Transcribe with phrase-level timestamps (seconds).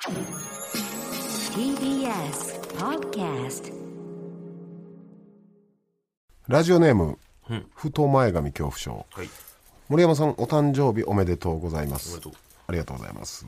[0.00, 0.32] TBS
[2.78, 3.70] Podcast
[6.48, 7.18] ラジオネーム、
[7.74, 9.06] 太前髪恐怖症。
[9.10, 9.28] はい。
[9.90, 12.12] 森山さんお誕生日おめでとうございます。
[12.12, 12.32] おめでとう。
[12.68, 13.44] ありがとうございます。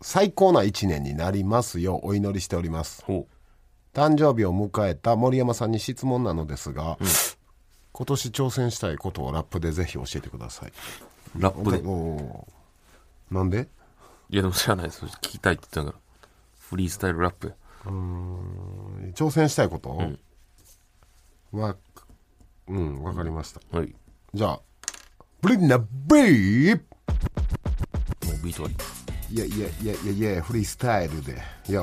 [0.00, 3.04] 最高な一年になりますようお祈りしております。
[3.04, 3.28] ほ
[3.94, 6.98] 誕生日を迎えた森山さんに質問なのですが、
[7.92, 10.72] 今年挑戦したいことをラップでぜひ教えてください。
[11.38, 11.78] うラップで？
[11.86, 13.34] おー。
[13.34, 13.68] なんで？
[14.32, 15.04] いやでも知らないです。
[15.04, 16.02] 聞きたいって言ったから。
[16.60, 17.52] フリースタイルラップ。
[19.14, 19.90] 挑戦したいこと、
[21.52, 21.74] は
[22.68, 23.60] うんわかりました。
[23.76, 23.92] はい。
[24.32, 24.60] じゃあ
[25.40, 26.76] ブリンナビー！
[26.76, 26.82] も
[28.34, 28.74] うビートあり
[29.34, 29.38] い。
[29.38, 31.42] やいやいやいやいやフリースタイルで。
[31.68, 31.82] いや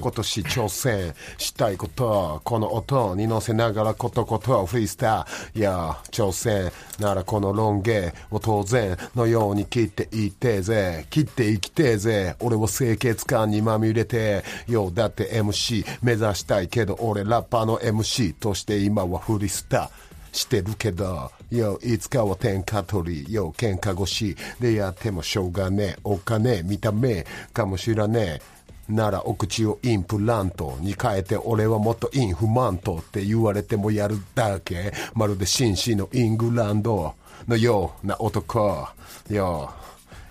[0.00, 6.70] 今年挑戦したいことこの音に乗せながらことことフリースタイいや挑戦
[7.00, 15.32] ならこのロン毛を当然のように切っていってぜ切っていきてぜ俺は清潔感にまみれてよだって。
[15.32, 19.90] MC 目指したいけど俺ラッパーの MC として今はフリースタ
[20.32, 24.34] イしてるけど、よ、いつかは天下取り、よ、喧嘩腰。
[24.58, 28.61] でやってもしょうがねえ、お金、見た目かもしらねえ。
[28.88, 34.92] ならお口をインプラントに変えて俺はもっとインフマントって言われてもやるだけ。
[35.14, 37.14] まるで紳士のイングランド。
[37.48, 38.88] のような男。
[39.30, 39.70] よ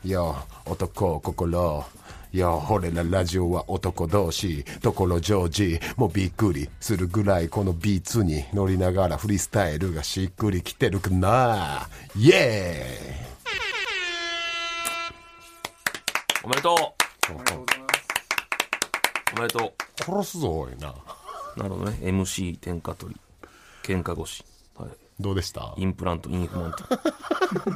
[0.04, 0.36] よ
[0.66, 1.86] 男心。
[2.34, 11.90] いや、俺らラジオは男同士、ところジョージ、もうびっくりするぐらいこのビーツに乗りながらフリースタイルがしっくりきてるかな。
[12.16, 12.86] イエ
[16.44, 17.71] おめでとう
[19.38, 19.72] おめでとーイ
[20.04, 20.94] 殺すぞ、おいな。
[21.56, 21.98] うなるほどね。
[22.02, 23.20] MC 天下取り
[23.84, 24.44] 喧嘩腰
[24.76, 24.90] はい。
[25.20, 25.74] どうでした？
[25.78, 26.84] インプラントインフマント。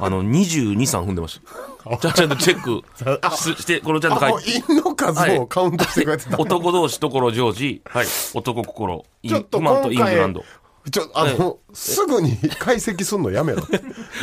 [0.04, 1.40] あの223踏んでまし
[1.84, 1.96] た。
[1.98, 2.82] ちゃちゃんとチェック。
[3.36, 4.60] ししてこれちゃんと書いて。
[4.62, 6.38] 陰の数をカウントしてくれてた。
[6.38, 7.82] 男同士所ジョージ。
[7.84, 8.06] はい。
[8.34, 9.04] 男心。
[9.22, 10.44] インフマントイングランド
[10.90, 13.62] ちょ、あの、すぐに 解析すんのやめろ。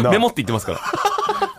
[0.02, 0.80] なメモって言ってますから。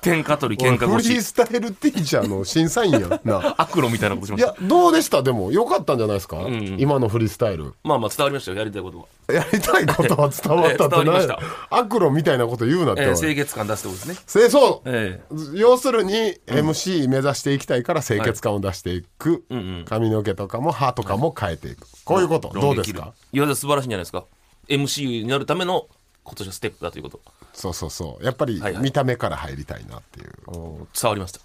[0.02, 3.54] 天下取り喧嘩フリー腰スタイルティーチャーの審査員やんな。
[3.56, 4.50] アクロみたいなことしました。
[4.50, 5.22] いや、どうでした？
[5.22, 7.72] でも、よかったんじゃないですか、ん今のフリースタイル。
[7.84, 8.58] まあまあ伝わりましたよ。
[8.58, 11.38] やりたいことは、やりたいことは伝わったってええ伝わりまないした。
[11.70, 13.02] アクロみたいなこと言うなって。
[13.14, 14.24] 清潔感出すってことですね。
[14.26, 15.20] せそう、え。
[15.54, 16.12] 要するに
[16.46, 19.44] MC 目指していきたいから清潔感を出していく、
[19.86, 23.14] 髪の毛とかも歯とかも変えていく、こういうこと、どうですか？
[23.32, 24.24] いや素晴らしいんじゃないですか
[24.68, 25.86] MC になるための
[26.24, 27.20] 今年のステップだということ。
[27.52, 28.24] そうそうそう。
[28.24, 28.82] やっぱりはいはい。
[28.82, 31.40] 見た目から入りたいなっていう、伝わりました。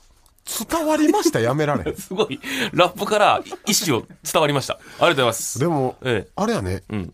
[0.76, 1.40] 伝わりました？
[1.40, 1.96] やめられへん。
[2.00, 2.40] すごい。
[2.74, 4.74] ラップから意思を伝わりました。
[4.76, 5.60] ありがとうございます。
[5.60, 6.32] でも、ええ。
[6.36, 7.14] あれやね、ん。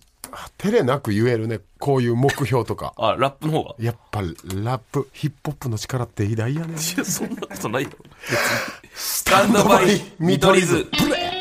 [0.57, 1.59] 照れなく言えるね。
[1.79, 2.93] こういう目標とか。
[2.97, 3.75] あラップの方が？
[3.79, 6.75] やっぱラップヒップホップの力って偉大やね。
[6.75, 7.89] いやそんなことないよ。
[8.93, 11.34] ススタンドバイ見取り図プレプ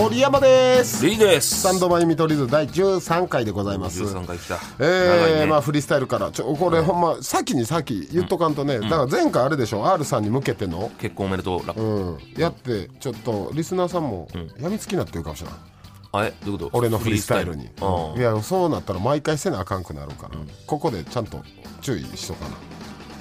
[0.00, 1.04] 森山です。
[1.04, 1.60] リーです。
[1.60, 4.02] スタンドバイ見取り図第13回でございます。
[4.02, 4.54] 13回来た。
[4.78, 5.44] え長いね。
[5.44, 6.32] ーまあフリースタイルから。
[6.32, 10.90] ちょこれほんま先に先言っとかんとね、だから前回あれでしょ？R さんに向けての。
[10.98, 12.18] 結婚おめでとうラップ、うん。
[12.34, 14.26] やってちょっとリスナーさんも
[14.58, 15.58] やみつきになってるかもしれない。
[16.12, 16.78] あえどういうこと？
[16.78, 17.64] 俺のフリースタイルに。
[17.64, 17.68] い
[18.20, 20.36] やそうなったら毎回せなあかんくなるから、
[20.66, 21.42] ここでちゃんと
[21.82, 22.52] 注意しとかな。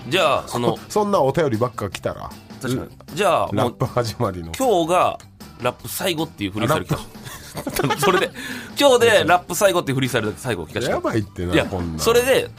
[0.08, 2.30] じゃあそのそんなお便りばっか来たら
[2.62, 2.90] 確かに。
[3.16, 4.54] じゃあラップ始まりの。
[4.58, 5.20] 今日が
[5.62, 7.00] ラップ最後っていうフリースタイル来た
[8.00, 8.31] それで
[8.80, 10.92] 今日でラップ最後っていうフリースタイルだけ最後聞かせて。
[10.92, 12.00] やばいっていやなこんなん。
[12.00, 12.50] それで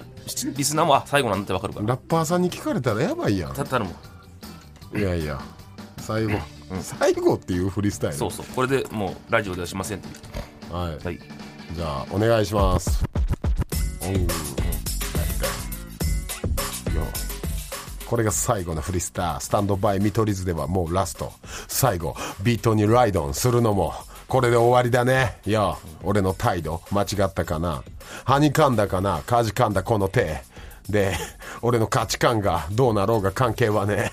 [0.56, 1.87] リスナーもあ最後なんだって分かるから。
[1.87, 3.55] ラッパーさんに聞かれたらやばいやん。
[3.55, 5.41] た頼むいやいや。
[5.99, 6.39] 最後、
[6.83, 8.16] 最後っていうフリースタイル。
[8.16, 8.47] そうそう。
[8.55, 10.09] これでもうラジオではしませんって。
[10.09, 10.10] い
[10.71, 11.19] うはい、はい。
[11.75, 13.05] じゃあお願いします。
[14.03, 14.19] おう、よ
[18.10, 21.32] これが最後のフリスタースタンドバイ見取り図ではもうラスト。
[21.69, 23.94] 最後ビートにライドンするのも
[24.26, 25.38] これで終わりだね。
[25.47, 27.84] よ俺の態度間違ったかな？
[28.25, 29.21] はにかんだかな？
[29.21, 30.42] かじかんだこの手
[30.89, 31.15] で
[31.62, 34.10] 俺の価値観がどうなろうが関係はね。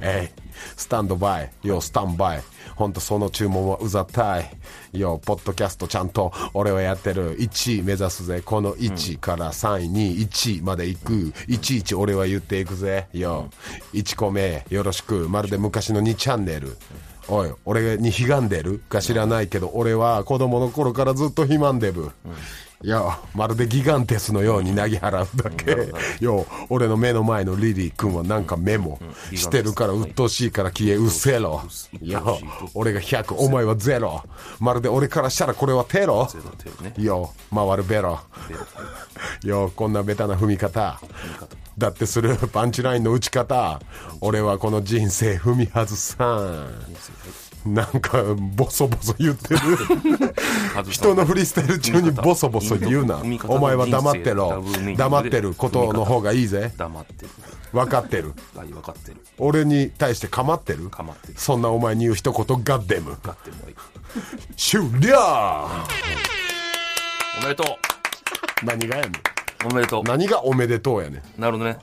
[0.00, 0.40] えい
[0.76, 2.42] スタンドバイよスタンバイ。
[2.76, 4.50] ほんとその注文はうざったい。
[4.92, 7.38] よポッドキャストちゃんと俺はやってる。
[7.38, 8.42] 1位目指すぜ。
[8.44, 11.34] この1から3位に1位まで行く。
[11.48, 13.06] いちいち俺は言っていくぜ。
[13.12, 13.50] よ
[13.92, 15.28] 1個目よろしく。
[15.28, 16.76] まるで昔の2チャンネル。
[17.28, 22.10] おい俺に悲願でるか知らないけど俺は子供の頃からずっと暇んでる、
[22.84, 26.22] いやまるでギガンテスのように投げ払うだけ。
[26.22, 29.00] よ俺の目の前のリリー君はなんかメモ
[29.34, 31.62] してるから鬱陶しいから消えうせろ。
[32.02, 32.22] いや
[32.74, 34.22] 俺が100お前はゼロ。
[34.60, 36.28] まるで俺からしたらこれはテロ。
[36.98, 38.20] よ回るベロ。
[38.50, 41.00] ベロよこんなベタな踏み方。
[41.78, 43.80] だってするパンチラインの打ち方。
[44.20, 46.68] 俺はこの人生踏み外さん
[47.64, 48.22] なんか
[48.56, 49.60] ボソボソ言ってる。
[50.90, 53.22] 人のフリースタイル中にボソボソ言うな。
[53.48, 54.62] お前は黙ってろ。
[54.96, 56.72] 黙ってることの方がいいぜ。
[56.76, 57.30] 黙ってる。
[57.72, 58.34] 分かってる。
[58.54, 59.16] はい分かってる。
[59.38, 60.90] 俺に対して構ってる。
[60.90, 61.34] 構ってる。
[61.36, 63.74] そんなお前に言う一言ガッデム分かってるもいい。
[64.56, 65.16] 終了。
[67.38, 67.64] おめでと
[68.62, 69.12] 何がやねん。
[69.12, 69.14] う
[69.70, 70.02] おめでとう。
[70.04, 71.40] 何がおめでとうやねん。
[71.40, 71.78] なるほどね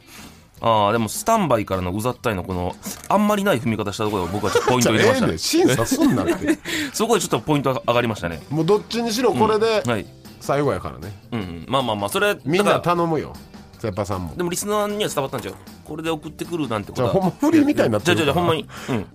[0.62, 2.76] ああでもスタンバイからのうざったいのこの
[3.10, 5.38] あんまりない踏み方したところで僕はちょっとポイント入れましたね。
[5.40, 6.60] 審査すんなって。
[6.94, 8.42] そこでちょっとポイントが上がりましたね。
[8.50, 10.06] もうどっちにしろこれではい
[10.40, 11.14] 最後やからね。
[11.32, 11.66] うんうん。
[11.68, 13.34] まあまあまあそれみんな頼むよ。
[13.80, 14.36] セッパさんも。
[14.36, 15.56] でもリスナーには伝わったんちゃう？
[15.84, 17.12] これで送ってくるなんてことは。
[17.12, 18.68] じゃあほんまフリーみたいになってるじゃあじゃあほんまに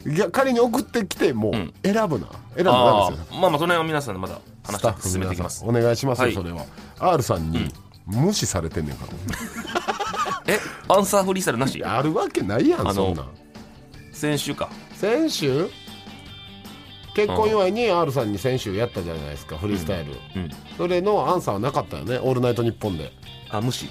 [0.04, 0.12] うん。
[0.12, 1.72] いや仮に送ってきてもん。
[1.84, 2.26] 選ぶな。
[2.56, 3.26] 選ぶなあですよ。
[3.30, 5.64] あまあまあその辺は皆さんでまだ話スタッフ進めのていきます。
[5.64, 6.34] お願いしますはい。
[6.34, 6.64] よそれは。
[6.98, 7.72] R さんに
[8.06, 9.06] 無視されてんねんか
[9.86, 9.95] ら
[10.46, 10.58] え
[10.88, 11.82] アンサーフリースタイルなし？
[11.84, 13.28] あるわけないやんあのそんなん。
[14.12, 14.68] 先週か。
[14.94, 15.68] 先週？
[17.14, 20.12] 結婚祝いに R さんに先週やったじゃないですかフリースタイル。
[20.12, 20.50] うん。
[20.76, 23.10] それのアンサーはなかったよね「オールナイトニッポン」で。
[23.50, 23.88] あ無視。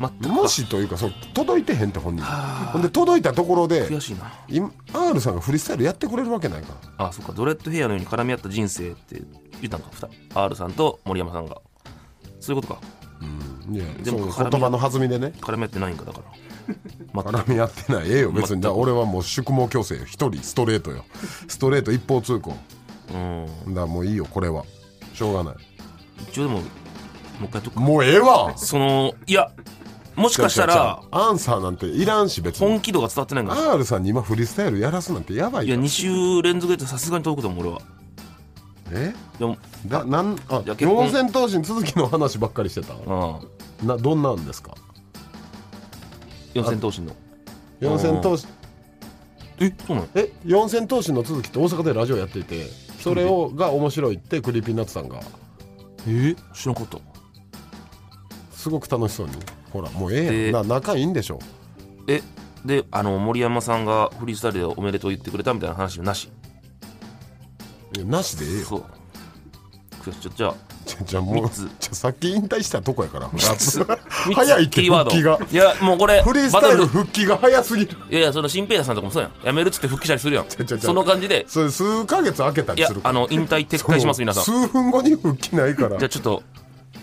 [0.00, 0.42] 全くか。
[0.42, 2.24] 無視というかそう届いてへんって本人。
[2.24, 4.32] ほんで届いたところで悔しいな。
[4.48, 7.06] 今 R さんがフリースタイルやってくれるわけないから。
[7.08, 7.32] あそっか。
[7.32, 9.22] ドレッドヘアのように絡み合った人生って
[9.60, 10.40] 言ったんか二人。
[10.40, 11.60] R さんと森山さんが。
[12.40, 12.80] そういうことか
[13.70, 15.32] いやでもそう言葉の弾みでね。
[15.40, 16.20] 絡み合ってないんかだか
[17.14, 17.22] ら。
[17.22, 18.10] 絡み合ってない。
[18.10, 18.66] ええよ別に。
[18.66, 21.04] 俺はもう宿毛矯正よ一人ストレートよ。
[21.48, 22.56] ストレート一方通行。
[23.12, 23.46] うん。
[23.68, 24.64] だからもういいよこれは。
[25.14, 25.54] しょうがない。
[26.30, 26.62] 一応でもも
[27.42, 28.52] う一回ともうええわ！
[28.56, 29.50] そのいや
[30.14, 32.68] もしかしたらアンサーなんていらんし別に。
[32.68, 37.82] 本気度が伝わってないんかな R さんに今フリースタイルやらすなんてやばいいやよ2週連続でさすがに届くと思う俺は
[38.90, 39.14] え？
[39.38, 41.06] でもだなんあじゃあ結婚。
[41.06, 42.94] 四千頭身続きの話ばっかりしてた？
[42.94, 43.40] ああ
[43.84, 44.74] などんなんですか？
[46.54, 47.16] 四千頭身の。
[47.80, 48.44] 四千頭身。
[49.60, 50.08] えそうなの？
[50.14, 52.66] え四千頭身の続きって大阪でラジオやっていて
[53.00, 55.20] それをが面白いって Creepy Nutsさんが。
[56.08, 56.34] え？
[56.54, 56.98] 知らんかった。
[58.52, 59.32] すごく楽しそうに。
[59.72, 60.68] ほらもうええでやん。
[60.68, 61.38] な仲いいんでしょ？
[62.06, 62.22] え
[62.64, 66.24] であの森山さんがフリースタイルでおめでとう言ってくれたみたいな話なし？
[66.24, 66.30] い
[68.00, 68.64] やなしでええよ。
[68.64, 68.84] そう。
[70.04, 70.54] くじゃじゃあ
[70.84, 71.68] じゃじゃもう三つ。
[71.80, 73.30] じゃさっき引退したとこやから。
[73.30, 75.10] 早いってキーワード。
[75.10, 75.38] 復帰が。
[75.50, 76.86] いやもうこれフリースタイルバトル。
[76.88, 77.96] 復帰が早すぎる。
[78.10, 79.32] いやいやその新平太さんとかもそうやん。
[79.46, 80.46] やめるっつって復帰したりするやん。
[80.46, 81.44] ちゃちゃその感じで。
[81.48, 83.10] それ数ヶ月空けたいやりするから。
[83.10, 84.44] あの引退撤回します皆さん。
[84.44, 85.96] 数分後に復帰ないから。
[85.98, 86.42] じゃあちょっと、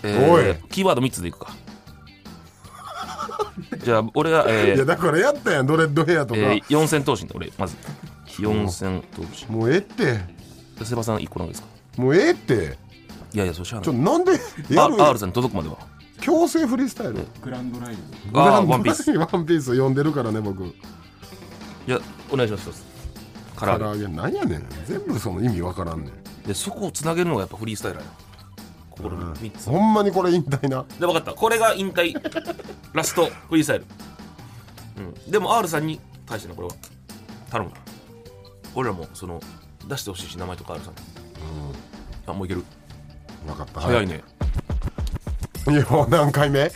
[0.04, 0.44] えおい。
[0.44, 1.48] ー、キーワード3つでいくか。
[3.82, 5.66] じゃあ俺が、えーいやだからやったやん。
[5.66, 7.74] ドレッドヘアとか、えー、四千頭身で俺まず。
[8.38, 9.46] 四千頭身。
[9.56, 10.20] もうええって
[10.84, 11.68] セバさん1個なんですか？
[11.96, 12.78] もうええって。
[13.34, 15.78] いやいやそうしゃあちょないなんでやる？R, R さんに届くまでは。
[16.20, 17.26] 強制フリースタイル。
[17.42, 17.96] グランドライ
[18.30, 19.02] ブああワンピース。
[19.04, 19.10] ス。
[19.12, 20.74] ワンピース読んでるからね僕。
[21.86, 22.00] じゃあ
[22.30, 22.84] お願いします
[23.58, 24.66] 唐揚げ唐揚げなんやねん。
[24.86, 26.46] 全部その意味わからんねん。
[26.46, 28.10] でそこをつなげるのがやっぱフリースタイルやな
[28.90, 29.70] これ3つ。
[29.70, 30.84] ほんまにこれ引退な。
[31.00, 31.32] で分かった。
[31.32, 32.14] これが引退。
[32.92, 33.86] ラストフリースタイル、
[34.98, 36.74] うん、でも R さんに対してのこれは。
[37.50, 37.70] 頼む。
[37.70, 37.76] な
[38.74, 39.40] 俺らもその
[39.88, 40.90] 出してほしいし名前とか R さ。
[40.90, 40.94] ん。
[42.26, 42.64] あもういける。
[43.46, 43.80] 分かった。
[43.80, 44.22] 早いね。
[45.68, 46.70] いや何回目？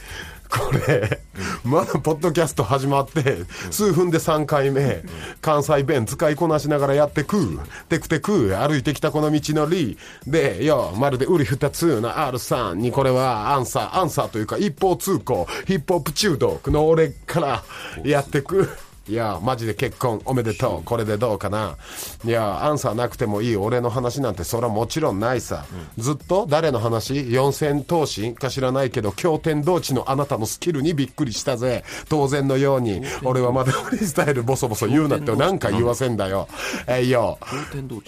[0.49, 1.21] これ、
[1.65, 5.03] まだポッドキャスト始まって、数分で3回目、
[5.41, 7.59] 関西弁使いこなしながらやってく、
[7.89, 17.65] テクテク歩いてきたこの道のり、で、よ、まるで売り二つの R さんにこれはアンサー、アンサーというか一方通行、ヒップホップ中毒の俺から
[18.05, 18.69] やってく。
[19.09, 20.85] いや、マジで結婚おめでとう。
[20.85, 21.77] これでどうかな。
[22.25, 25.65] いや、アンサーなくてもいい俺の話なんてそらもちろんないさ。
[25.97, 27.33] ずっと誰の話？
[27.33, 31.85] 四千頭身か知らないけど、経典同地のあなたのスキルにびっくりしたぜ。
[32.09, 36.49] 当然のように、俺はまだフリースタイルボソボソ言うなって何回言わせんだよ。
[36.89, 37.39] えいよ。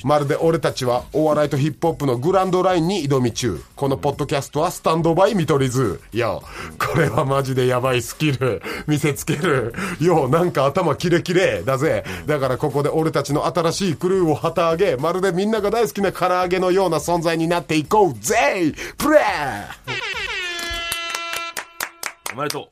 [0.03, 3.61] まるで俺たちはお笑いとヒップホップのグランドラインに挑み中。
[3.77, 6.01] このポッドキャストはスタンドバイ見取り図。
[6.13, 6.43] よ、
[6.79, 8.63] これはマジでやばいスキル。
[8.89, 9.75] 見せつける。
[10.01, 12.05] よ、なんか頭キレキレだぜ？
[12.27, 18.73] だからここで俺たちの新しいクルーを旗揚げ、まるでみんなが大好きな唐揚げのような存在になっていこうぜ！
[18.97, 19.23] プレー！
[22.35, 22.69] おめでとう。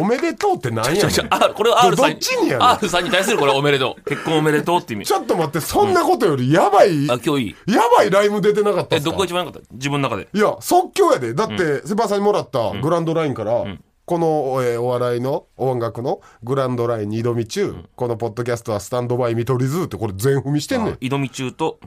[0.00, 1.06] おめでとうってなんやねん。
[1.28, 4.02] あこれは R さんどっちにやねん？R さんに対するこれおめでとう。
[4.04, 5.04] 結婚おめでとうって意味。
[5.04, 7.72] ちょっと待ってそんなことよりやばい、あ今日いい。
[7.72, 9.68] やばいライム出てなかったっすどこが一番良かった？
[9.74, 10.28] 自分の中で。
[10.32, 11.34] いや即興やで。
[11.34, 13.64] だって、セバさんにもらったグランドラインから、
[14.04, 20.94] この、えーお笑いの音楽のグランドライン二度見中、このポッドキャストはスタンドバイ見取り図ってこれ全踏みしてんねん。
[20.94, 21.78] 挑み中と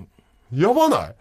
[0.53, 1.15] やばない？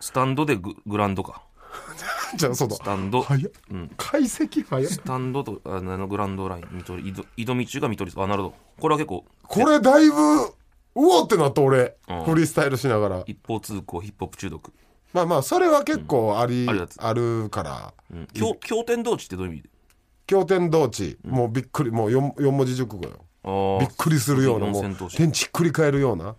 [0.00, 1.42] スタンドでググランドか。
[2.36, 3.22] じゃあそのスタンド。
[3.22, 3.50] 早っ、
[3.96, 8.20] 解析早っスタンドとあのグランドライン見取り挑挑み中が見取り図。
[8.20, 8.54] あなるほど。
[8.80, 10.50] これは結構これだいぶう
[10.94, 12.24] おってなった俺、うん。
[12.24, 13.22] フリースタイルしながら。
[13.26, 14.72] 一方通行ヒップホップ中毒、
[15.12, 17.94] まあまあそれは結構あり、あるやつあるから。
[18.12, 19.62] うん、経経典同地ってどういう意味？
[19.62, 19.70] で
[20.26, 23.24] 経典同地、もうびっくりもう 4, 四文字熟語よ。
[23.44, 26.34] あびっくりするようなもう天地ひっくり返るような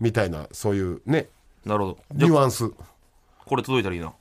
[0.00, 1.28] みたいなそういうね
[1.64, 1.98] なるほど。
[2.12, 2.70] ニュアンス。
[3.46, 4.12] これ届いたらいいな。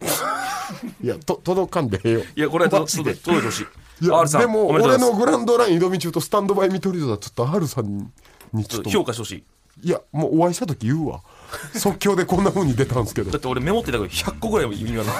[1.02, 2.20] いやと届かんでええよ。
[2.36, 3.66] いやこれ届届いてほしい。
[4.02, 8.10] いやでも俺のグランドライン挑み中とスタンドバイ見取り図はちょっと R さん
[8.54, 9.44] にちょっと評価してほしい。
[9.82, 11.20] いやもうお会いした時言うわ。
[11.76, 13.30] 即興でこんな風に出たんですけど。
[13.30, 15.16] だって俺メモってたけど100個ぐらい意味がなス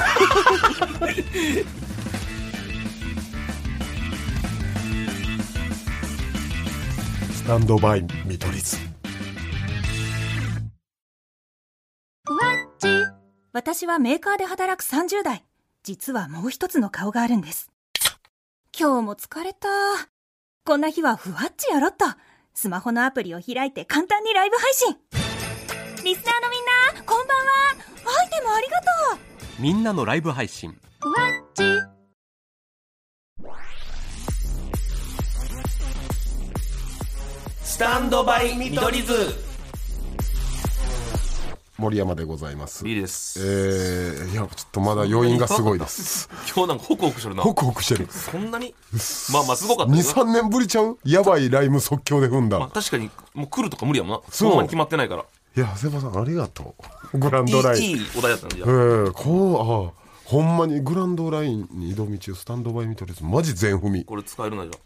[7.50, 8.76] タンドバイ見取り図
[13.52, 15.44] 私はメーカーで働く30代。
[15.82, 17.72] 実はもう一つの顔があるんです。
[18.78, 19.66] 今日も疲れた。
[20.64, 22.04] こんな日はふわっちやろっと。
[22.54, 24.96] スマホのアプリを開いて簡単にライブ配信。
[26.04, 27.52] リスナーのみんな、こんばんは。
[27.72, 28.86] アイテムありがと
[29.58, 29.60] う。
[29.60, 31.99] みんなのライブ配信ふわっち。
[37.70, 39.14] スタンドバイ見取り図
[41.78, 42.86] 森山でございます。
[42.86, 43.38] いいです。
[43.40, 46.28] えー、いやちょっとまだ余韻がすごいです。
[46.52, 47.44] 今日なんかホクホクしてるな。
[47.44, 48.08] ホクホクしてる。
[48.10, 48.74] そんなに？
[49.32, 50.08] まあまあすごかったけど。
[50.10, 50.98] 23年ぶりちゃう？
[51.04, 54.22] やばいライム即興で踏んだ、まあ確かにもう来るとか無理やもんな。
[54.30, 55.24] そそうのまに決まってないから。
[55.56, 56.74] いやセバさんありがと
[57.12, 57.18] う。
[57.18, 57.82] グランドライン。
[57.82, 64.04] いいいいお題だったんじゃえー、こうあほんまにグランドラインに挑み中スタンドバイ見取り図マジ全踏み。
[64.04, 64.78] これ使えるなじゃあ。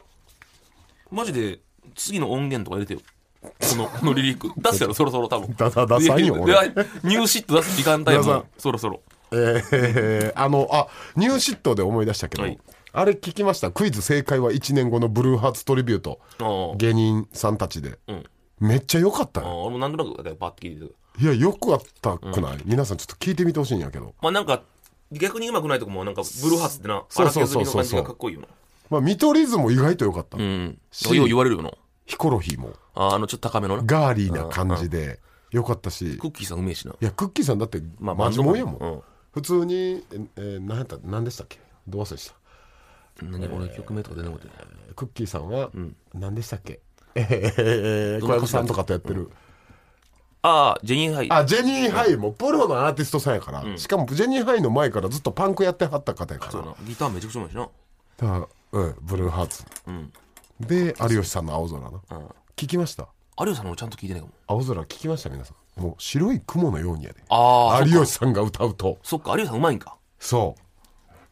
[1.11, 1.61] マジで
[1.95, 3.01] 次の音源とか入れてよ。
[3.43, 4.51] このこのリリック。
[4.61, 5.55] 出すやろそろそろ多分。
[5.55, 6.55] だだダサいよ俺。
[7.03, 9.03] ニューシット出す時間帯もそろそろ。
[9.33, 10.87] えー、 あのあ
[11.17, 12.59] ニューシットで思い出したけど、はい。
[12.93, 13.71] あれ聞きました？
[13.71, 16.75] クイズ正解は1年後のブルーハーツトリビュート。
[16.77, 18.25] 芸人さんたちで、うん。
[18.61, 24.15] めっちゃ良かったよ俺もなんとなくバッて聞いてるいやよかったくない、皆さんちょっと聞いてみてほしいんやけど。
[24.23, 24.63] まあなんか
[25.13, 27.83] 逆にうまくないとこもなんかブルーハーツってなそう荒そうそうそう。
[27.83, 28.49] 削りの感じがかっこいいよな
[28.91, 30.79] まあ見取り図も意外と良かった、うん。
[30.91, 31.71] しよう言われるよな
[32.07, 32.73] ヒコロヒーも。
[32.95, 33.83] あーあのちょっと高めのな。
[33.85, 36.19] ガーリーな感じで良かったし。
[36.19, 36.93] クッキーさんうめえしな。
[36.93, 39.01] いやクッキーさんだってまあマジもんやもん、うん。
[39.33, 40.97] 普通にえ、えー、何やった？
[41.03, 41.59] 何でしたっけ？
[41.89, 42.35] どう忘れした？
[43.25, 44.49] 何俺曲名とか出なくて
[44.97, 45.95] クッキーさんは、ん。
[46.15, 46.81] 何でしたっけ？
[47.17, 49.31] えー、小籔さんとかとやってる、
[50.43, 51.31] ああジェニーハイ。
[51.31, 56.53] あジェニーハイもプロのアーティストさんやから、しかもジェニーハイの前からずっとパンクやってはった方やから。
[56.53, 56.75] そうやな。
[56.83, 57.69] ギターめちゃくちゃうまいしな。
[58.17, 59.65] だからうんブルーハーツ。
[59.87, 60.13] うん。
[60.61, 61.99] で有吉さんの青空な、うん。
[62.57, 63.09] 聞きました？
[63.39, 64.33] 有吉さんの俺ちゃんと聞いてないかも。
[64.47, 65.31] 青空聞きました？
[65.31, 65.81] 皆さん。
[65.81, 67.23] もう白い雲のようにやで。
[67.29, 68.99] ああ有吉さんが歌うと。
[69.03, 69.97] そっか有吉さんうまいんか。
[70.19, 70.55] そ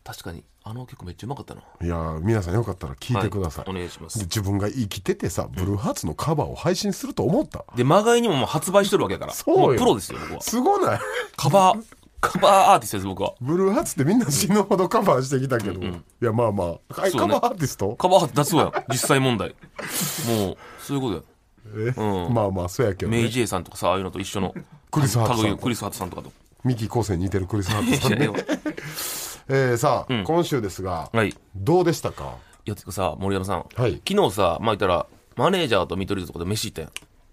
[0.04, 0.44] 確かに。
[0.64, 1.62] あの曲めっちゃうまかったな。
[1.80, 4.18] ういやー皆さんよかったら聞いてください、はいお願いします。
[4.20, 7.64] で自分が生きててさブルーハーツのカバーを配信すると思った。
[7.75, 9.32] でまがいにももう発売してるわけやから。
[9.32, 9.61] そうよ。
[9.61, 10.40] もうプロですよ僕は。
[10.40, 11.00] すごない？
[11.37, 11.82] カバー
[12.22, 13.34] カバーアーティストです僕は。
[13.40, 16.68] ブルーハーツってみんな死ぬほどカバーしてきたけど、いやまあまあ。
[16.68, 16.78] ね。
[16.88, 19.48] カバーアーティスト、カバーアーティスト出すわ実際問題。
[19.48, 21.22] もうそういうことや
[21.88, 21.94] え？
[21.96, 22.32] うん。
[22.32, 23.18] まあまあそうやけど、ね。
[23.18, 24.54] メイ、ジェイさんとかさああいうのと一緒の。
[24.92, 26.32] クリスハートさん類クリスハートさんとかと。
[26.62, 28.26] ミキ昴生に似てるクリス・ハートさんね。
[28.26, 28.44] いやいや。
[29.48, 30.24] えー、さあ、うん。
[30.24, 31.30] 今週ですが、はい。
[31.30, 32.36] いどうでしたか？
[32.64, 34.00] やてかさ森山さん、はい。
[34.08, 36.90] 昨日さまあ言ったらマネージャーと見取り図とかで飯行ったやん。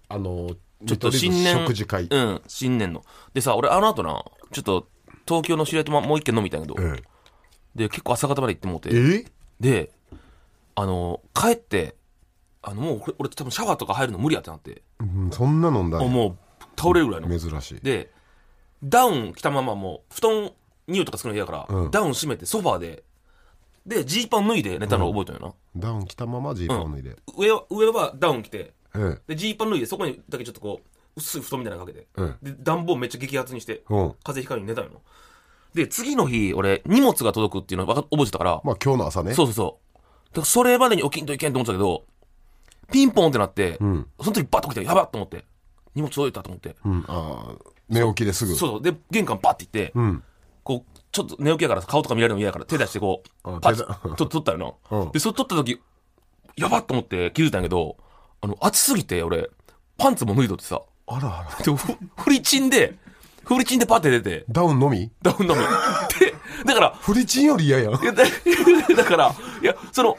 [0.08, 0.50] あの
[0.86, 3.04] ちょっと新年食事会、うん新年の。
[3.32, 4.88] でさ俺あの後なちょっと
[5.26, 7.02] 東京の知り合いとももう一軒飲みたんやけど、え
[7.74, 8.90] で結構朝方まで行ってもうて。
[8.92, 9.26] ええ？
[9.60, 9.92] で
[10.74, 11.94] あの帰って
[12.62, 14.82] あのもう俺俺多分シャワーとか入るの無理やってなって。
[14.98, 16.08] うんそんな飲んだんや。
[16.08, 16.36] もう
[16.76, 17.38] 倒れるぐらいの。
[17.38, 17.80] 珍しい。
[17.80, 18.10] で
[18.82, 20.52] ダウン着たままもう布団
[20.88, 21.90] 匂いとかつくの嫌やから、うん。
[21.90, 23.04] ダウン閉めてソファーで。
[23.86, 28.74] でジーパン脱いで寝たの覚えたんよな、ダウン着たままジーパンを脱いで、上は上はダウン着て。
[28.94, 29.18] え。
[29.26, 30.89] でジーパン脱いでそこにだけちょっとこう
[31.20, 32.36] 薄い布団みたいなのかけて、うん。
[32.42, 34.14] で暖房めっちゃ激アツにして、うん。
[34.24, 35.00] 風邪ひかないように寝たんよ
[35.74, 39.34] で次の日俺荷物が届くっていうのわか覚えてたから、まあ今日の朝ね。
[39.34, 39.96] そうそうそう。
[39.96, 42.04] だからそれまでに起きんといけんと思ってたけど
[42.90, 44.06] ピンポンってなって、ん。
[44.20, 45.44] その時バッと起きてやばっと思って
[45.94, 47.04] 荷物届いたと思って、うん。
[47.06, 47.54] ああ
[47.88, 48.70] 寝起きですぐそう。
[48.70, 48.82] そう。
[48.82, 50.22] で玄関バッて行って、うん。
[50.64, 55.12] こうちょっと寝起きやから顔とか見られるの嫌やから手出してこあうパ手だッと取ったよな、 うん。
[55.12, 55.80] でそれ取った時
[56.56, 57.96] やばっと思って気づいたんやけど
[58.40, 59.50] あの暑すぎて俺
[59.96, 61.64] パンツも脱いとってさあらあら。
[61.64, 62.94] でふフリチンで
[63.44, 64.44] フリチンでパッて出て。
[64.48, 65.10] ダウンのみ？
[65.22, 65.60] ダウンのみ。
[65.60, 67.94] でだからフリチンより嫌やん。
[67.94, 68.24] いやだ
[68.96, 70.16] だからいやその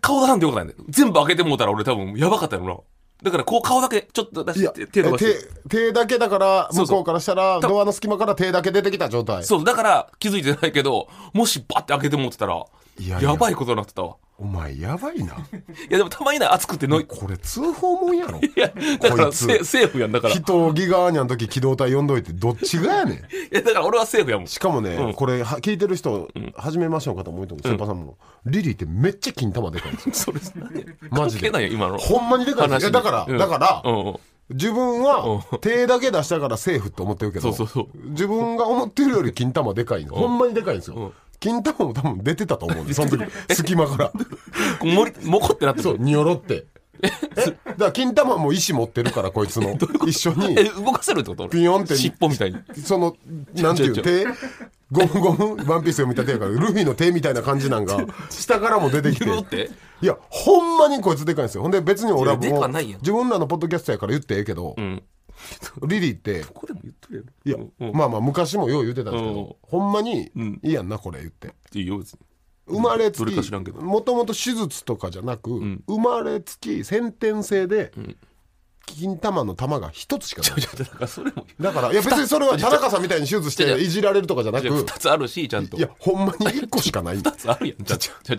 [0.00, 2.76] 顔出さんでよかったんだよ全部開けてもうたら俺多分やばかったよな。
[3.22, 5.48] だからこう顔だけちょっと出いやして手伸ばして。
[5.70, 6.96] 手手だけだからそうそう。
[6.96, 9.44] 向こうからしたらドアの隙間から手だけ出てきた状態。
[9.44, 12.62] そう、だから気づいてないけど、もしバッて開けて持ってたら、
[12.98, 13.30] いやいや。
[13.30, 14.16] やばいことになってたわ。
[14.36, 15.34] お前やばいな。
[15.54, 18.40] いや、でもたまにな、熱くてのい、これ通報もんやろ。
[18.40, 19.46] いや、だからこいつ。
[19.46, 20.34] セセーフやん、だから。
[20.34, 23.18] い人ギガーニャの時機動隊呼んどいてどっちがやねん。
[23.54, 24.46] や、だから俺はセーフやもん。
[24.48, 25.14] しかもね、うん。
[25.14, 28.18] これは聞いてる人、初めましての方も多いと思う、先輩さんも。
[28.44, 30.12] リリーってめっちゃ金玉でかいんですよ。
[30.14, 31.50] それ、何やマジで。
[31.50, 31.98] ないよ、今の。
[31.98, 32.90] ほんまにでかいんですよ。
[32.90, 33.38] いやだから、うん。
[33.38, 34.04] だから、うん。
[34.06, 34.16] うん。
[34.50, 38.10] 自分は手だけ出したからセーフって思ってるけどそうそうそう。
[38.10, 41.12] 自分が思ってるより金玉でかいの、ほんまにでかいんですよ、うん
[41.44, 44.12] 金玉も多分出てたと思うんで その時隙間から。
[44.82, 45.82] もり、もこってなってる。
[45.82, 46.64] そうにょろって。
[47.04, 49.76] えだから金玉も意思持ってるからこいつの。
[50.06, 50.58] 一緒に。
[50.58, 51.48] え、動かせるってこと？
[51.48, 51.96] ピヨンって。
[51.96, 52.58] 尻尾みたいに。
[52.82, 53.14] その
[53.56, 54.24] なんていう手？
[54.90, 57.98] ゴムゴムワンピースを見た手やからルフィの手みたいな感じなんが
[58.30, 59.70] 下からも出てきて。
[60.00, 61.62] いやほんまにこいつでかいんですよ。
[61.62, 65.02] ほんで別に俺はもう自分らのポッドキャストやから言ってええけど、うん。
[65.86, 67.72] リリーってここでも言っとるいややろ。
[67.80, 67.96] うん。
[67.96, 69.56] まあまあ昔もよう言ってたんですけど、うん。
[69.62, 71.54] ほんまにうんいいやんなこれ言って。
[71.72, 72.20] いいよ、別に。
[72.66, 73.34] 生まれつき
[73.74, 75.84] もともと手術とかじゃなく、ん。
[75.86, 77.92] 生まれつき先天性で、
[78.86, 80.60] 金玉の玉が一つしかない。
[80.60, 85.76] だからそれも、だからいや別にそれは田中さんみたいに手術していじられるとかじゃなく二つあるし、ちゃんと。
[85.76, 87.16] いやほんまに一個しかない。
[87.16, 87.84] 二つあるやん。
[87.84, 88.36] ちゃちゃちゃ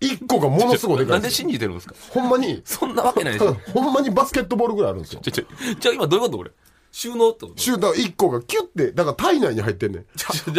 [0.00, 1.94] 一個がものすごいでかないんで信じてるんですか？
[2.10, 2.62] ほんまに。
[2.64, 3.54] そんなわけないでしょ。
[3.74, 5.20] ほんまにバスケットボールぐらいあるんですよ。
[5.22, 5.44] ちょ、ちょ、
[5.78, 6.50] じゃあ今どういうこと俺。
[6.92, 7.58] 収納ってこと？
[7.60, 10.04] シューター1個がキュッてだから体内に入ってんねん。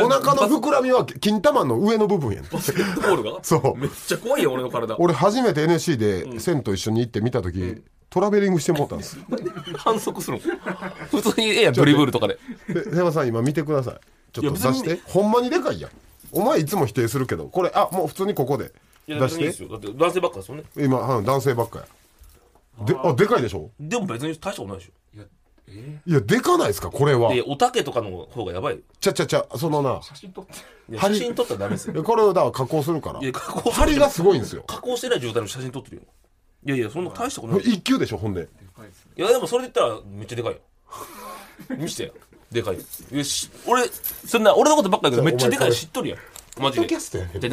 [0.01, 2.49] お腹の膨らみは金玉の上の部分やねん。
[2.51, 3.39] バスケットボールが？
[3.43, 3.77] そう。
[3.77, 4.95] めっちゃ怖いよ、俺の体。
[4.99, 9.17] 俺初めて NSC で線と一緒に行って見た時、トラベリングしてもうたんです
[9.77, 10.43] 反則するの
[11.09, 12.37] 普通にええやん、ドリブルとかで。
[12.69, 13.95] で瀬山さん今見てください
[14.33, 15.91] ちょっと出してほんまにでかいやん
[16.33, 18.71] お前いつも否定するけどこれあもう普通にここで
[19.11, 19.69] いや出しにいいですよ。
[19.69, 20.63] だって男性ばっかですよね。
[20.77, 21.85] 今うん男性ばっかや
[22.85, 23.69] であでかいでしょ？
[23.79, 24.91] でも別に大したことないでしょ。
[25.13, 25.23] いや、
[26.05, 26.89] いやでかないですか？
[26.89, 28.81] これはで、おたけとかの方がやばいよ。
[28.99, 31.93] ちゃちゃちゃそのないや写真撮ったらダメですよ。
[31.93, 36.01] でこれをだから加工するからいや、加工針がすごいんですよ加工してない状態の写真撮ってるよ。
[36.63, 37.65] いやいや、そんな大したことない。
[37.65, 38.47] い一級でしょほんで
[39.15, 40.59] や、でもそれで言ったらめっちゃでかいよ。
[41.77, 42.13] 見してよ。
[42.51, 42.81] でかいよ。
[43.11, 46.19] よし、俺、そんな、俺のことばっかりだけどめっちゃでかいの知っとるやん。
[46.59, 46.87] マジで。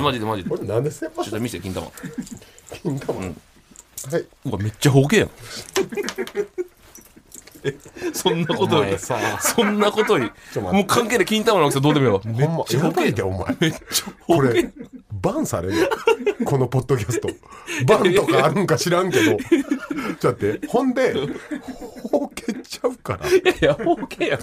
[0.02, 0.48] マジでマジで。
[0.48, 1.90] ちょ俺なんで先輩っと見せて、金玉。
[2.82, 5.30] 金玉、はいうわめっちゃほうけやん。
[7.64, 7.76] え
[8.12, 9.18] そんなことよりお前さ。
[9.40, 10.76] そんなことよりちょ待って。
[10.76, 13.56] もう関係ない金玉の大きさどうでもいいわめっちゃほうけやばいでお前。
[13.60, 14.70] めっちゃほこうけれ
[15.20, 15.88] バンされるよ。
[16.44, 17.28] このポッドキャスト。
[17.86, 19.36] バンとかあるんか知らんけど。
[20.20, 20.66] ちょっと待って。
[20.68, 21.14] ほんで
[22.10, 23.28] ほうけちゃうから。
[23.28, 24.40] いやいやほうけやん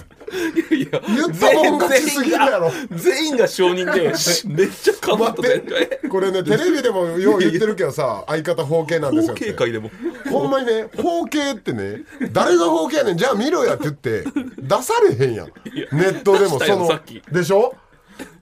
[0.74, 1.00] いや。
[1.06, 2.70] 言ったもん勝ちすぎるやろ。
[2.90, 4.12] 全員が証人で
[4.46, 6.00] めっちゃかまって。
[6.08, 9.34] これねテレビでもよう言ってるけどさ相方包茎なんです包よ。
[9.34, 9.90] って茎会でも。
[10.30, 12.02] ほんまにね包茎ってね
[12.32, 14.24] 誰が包茎やねんじゃあ見ろやって言って
[14.60, 15.46] 出されへんやん。
[15.92, 17.00] ネットでもその
[17.32, 17.74] でしょ？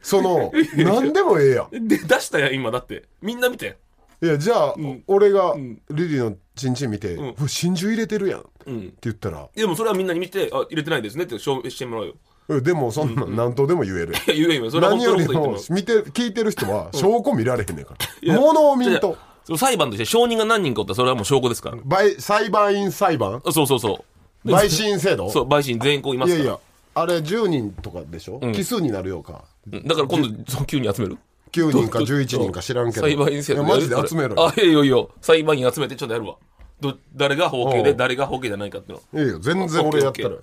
[0.02, 1.88] その 何でもええやん。
[1.88, 3.04] で出したやん今だって。
[3.22, 3.78] みんな見て
[4.22, 4.74] いやじゃあ、
[5.06, 5.80] 俺がん。
[5.90, 7.18] リリーのチンチン見て「ん。
[7.18, 9.48] うわ真珠入れてるやん」ってうん言ったら。
[9.54, 11.24] でもそれはみんなに見てあ入れてないですね。
[11.24, 12.14] って証明してもらうよ。
[12.50, 13.34] えでもそんなん。
[13.34, 14.14] 何とでも言える。
[14.28, 14.70] 言えんよ。
[14.70, 15.52] それは本何よりも。
[15.52, 17.94] も見て聞いてる人は証拠見られへんねんか
[18.26, 18.34] ら。
[18.40, 19.16] 物を見んと。
[19.58, 21.76] 裁判として証人が何人かおったらそれはもう証拠ですから。
[21.84, 23.42] 売裁判員裁判？
[23.44, 24.04] あそうそうそう
[24.44, 25.30] 陪審制度？
[25.30, 26.44] そう陪審全員こういますから。
[26.44, 26.60] いやいや
[26.96, 28.52] あれ10人とかでしょ、ん。
[28.52, 29.44] 奇数になるようか。
[29.72, 29.86] うん。
[29.86, 31.18] だから今度早急に集める
[31.52, 33.02] ？9人か11人か知らんけど。
[33.02, 34.48] 裁判員制度いやマジで集めろよ。
[34.48, 36.36] あいやいやいや裁判員集めてちょっとやるわ。
[36.80, 39.22] ど誰が法系で誰が法系じゃないかっていうの。
[39.22, 40.36] いやいや全然俺やったら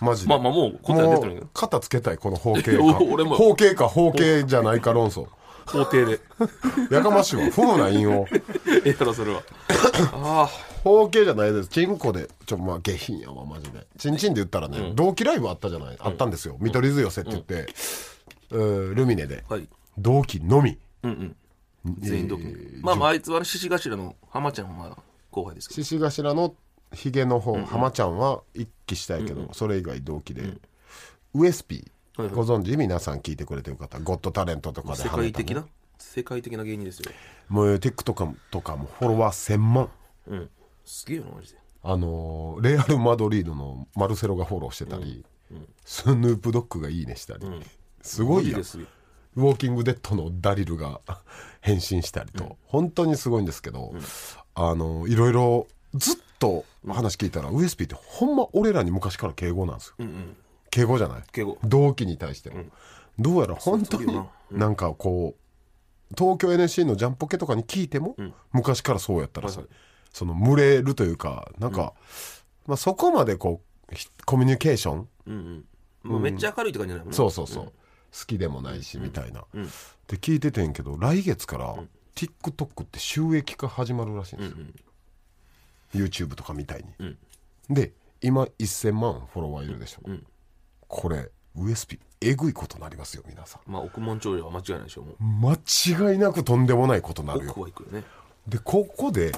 [0.00, 0.28] マジで。
[0.28, 3.36] まあまあもう答え出てるもよう肩つけたいこの包茎かお俺も。
[3.36, 5.26] 包茎か包茎じゃないか論争。
[5.66, 6.20] 法廷で。
[6.90, 7.42] やかましいわ。
[7.44, 8.26] 踏むな韻を。
[8.84, 9.42] ええろそれは。
[10.12, 10.48] あ
[10.82, 11.68] 包茎じゃないです。
[11.68, 12.28] チンコで。
[12.46, 13.86] ちょまあ下品やわマジで。
[13.98, 16.56] チンチンで言ったらね、同期ライブあったじゃない、あったんですよ。
[16.58, 17.66] 見取り図寄せって言って、
[18.50, 19.68] うールミネで、あはい。
[19.98, 20.78] 同期のみ。
[21.02, 21.36] うん
[21.84, 21.96] うん。
[22.00, 22.44] 全員同期。
[22.80, 25.82] まあまああいつは獅子頭の浜ちゃんはまあ後輩ですけど。
[25.82, 26.54] 獅子頭の
[26.94, 30.42] ヒゲの方、浜ちゃんは一期したいけど、それ以外同期で、
[31.34, 32.34] ウエスピー、はいはい。
[32.34, 32.76] ご存知？
[32.76, 33.98] 皆さん聞いてくれてる方。
[34.00, 35.66] ゴッドタレントとかで世跳ねたね界的な
[35.98, 37.12] 世界的な芸人ですよ。
[37.48, 39.90] もう TikTok とかもフォロワー1000万。
[40.26, 40.50] うん
[40.90, 41.58] すげえよなマジで。
[41.82, 45.24] あのーレアル・マドリードのマルセロがフォローしてたり、
[45.84, 47.46] スヌープドッグがいいねしたり、
[48.02, 48.86] すごいやですよ。
[49.36, 51.00] ウォーキングデッドのダリルが
[51.60, 53.94] 変身したりと、本当にすごいんですけど、
[54.54, 60.06] あのいろいろずっと話聞いたら、ウエスピーってほんま俺らに昔から敬語なんですよ、
[60.70, 61.22] 敬語じゃない。
[61.32, 61.56] 敬語。
[61.64, 62.64] 同期に対しての、
[63.18, 64.68] どうやら本当にそうよな。
[64.68, 64.74] ん。
[64.74, 68.16] かこう東京 NSC のジャンポケとかに聞いても、
[68.52, 69.62] 昔からそうやったらさ、
[70.12, 71.94] その群れるというかなんか、
[72.66, 75.08] まあ、そこまでこうひコミュニケーション？
[75.26, 75.64] うんうん。
[76.02, 77.16] もうめっちゃ明るいって感じじゃないもんね。
[77.16, 77.72] そうそうそう、好
[78.26, 79.44] きでもないしみたいな、
[80.08, 81.76] で聞いててんけど来月から
[82.14, 87.16] TikTok って収益化始まるらしいんですよ、YouTube とかみたいに、
[87.68, 87.92] で
[88.22, 90.10] 今1000万フォロワーいるでしょ、
[90.88, 93.70] これウエスピえぐいことなりますよ皆さん。
[93.70, 95.22] まあ億万長者は間違いないでしょもう。
[95.22, 97.50] 間違いなくとんでもないことなるよ。
[97.50, 98.04] 億はいくよね。
[98.48, 99.32] でここで、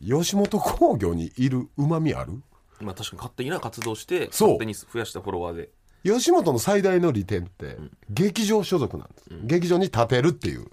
[0.00, 2.42] 吉本興業にいるうまみある？
[2.80, 4.48] まあ確かに勝手にな活動してそう。
[4.50, 5.70] 勝手に増やしたフォロワーで。
[6.04, 7.76] 吉本の最大の利点って、
[8.08, 10.66] 劇場所属なんです、劇場に立てるっていう、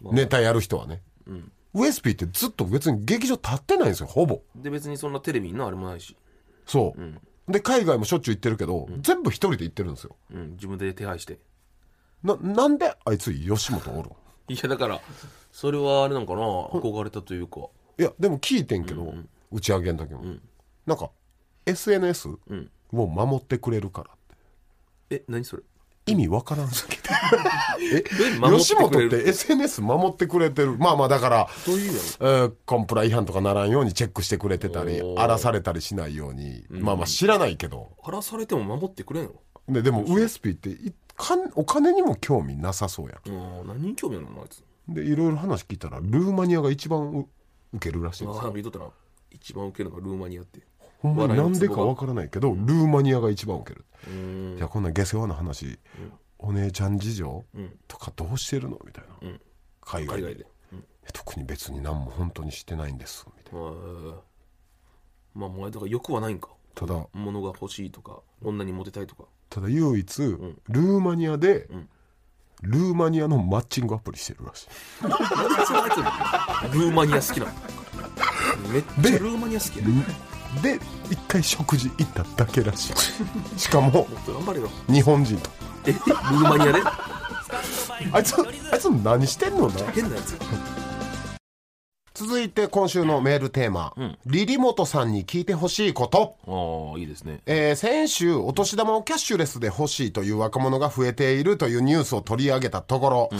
[0.00, 1.02] ネタやる人はね、
[1.74, 4.40] ウエスピーってずっと別に劇場立ってないんですよほぼ。
[4.56, 6.16] で別にそんなテレビのあれもないし、
[6.66, 10.16] そう、で海外もしょっちゅう行ってるけど、全部一人で行ってるんですよ。
[10.32, 11.38] うん、自分で手配して。
[12.22, 14.52] ななんであいつ吉本おるん？
[14.54, 15.00] いやだから
[15.52, 16.40] それはあれなんかな？
[16.40, 17.66] 憧れたというか
[17.98, 19.14] いやでも聞いてんけど、
[19.52, 20.24] 打ち上げの時も、
[20.86, 21.10] なんか
[21.66, 22.38] SNS を
[23.06, 24.16] 守ってくれるからっ
[25.08, 25.16] て。
[25.16, 25.62] え何それ？
[26.06, 27.02] 意味わからんすぎて。
[27.96, 28.04] え
[28.58, 30.76] 吉本って SNS 守ってくれてる。
[30.76, 35.18] まあまあだからどういうやえーコンプラ違反とかならんようにチェックしてくれてたりおー。
[35.18, 37.92] 荒らされたりしないように、まあまあ知らないけど。
[38.02, 39.32] 荒らされても守ってくれんの？
[39.68, 44.62] ででもウエスピーっていかんお金にも興味なさそうやうん何に興味あるのあいつ？
[44.90, 47.26] んでいろいろ話聞いたらルーマニアが一番う
[47.74, 48.36] 受けるらしいんです。
[48.36, 48.90] よああ見とっ
[49.30, 50.60] 一番ウケるのがルーマニアって。
[51.00, 53.84] ほんまなんでかわからないけどルーマニアが一番受ける。
[54.08, 54.56] うん。
[54.56, 55.78] いやこんな下世話な話、
[56.38, 57.44] お姉ちゃん事情
[57.88, 59.38] とかどうしてるのみたいな、
[59.80, 60.46] 海外で。
[61.12, 63.60] 特に別に何も本当にしてないんですみたいな。
[63.60, 63.72] まあ
[65.34, 66.48] まあお前だから欲はないんか。
[66.74, 69.24] ただ物が欲しいとか女にモテたいとか。
[69.50, 71.68] ただ唯一、ルーマニアで、
[72.64, 74.68] ルーマニアのマッチングアプリしてるらしい。
[76.72, 77.52] ルーマニア好きなの？
[78.72, 79.84] めっちゃでルーマニア好きや
[80.62, 82.94] で一回食事行っただけらしい。
[83.58, 84.06] しかも
[84.88, 85.50] 日本人と。
[85.86, 85.92] え？
[85.92, 86.80] ルーマニアで？
[88.12, 88.34] あいつ
[88.72, 89.74] あいつ何してんのな？
[89.92, 90.36] 変なやつ
[92.14, 93.92] 続いて今週のメールテーマ、
[94.24, 96.36] リリモトさんに聞いてほしいこと。
[96.46, 97.40] ああいいですね。
[97.44, 103.30] えー先週お年玉をキャッシュレスで欲しいという若者が増えているというニュースを取り上げたところ、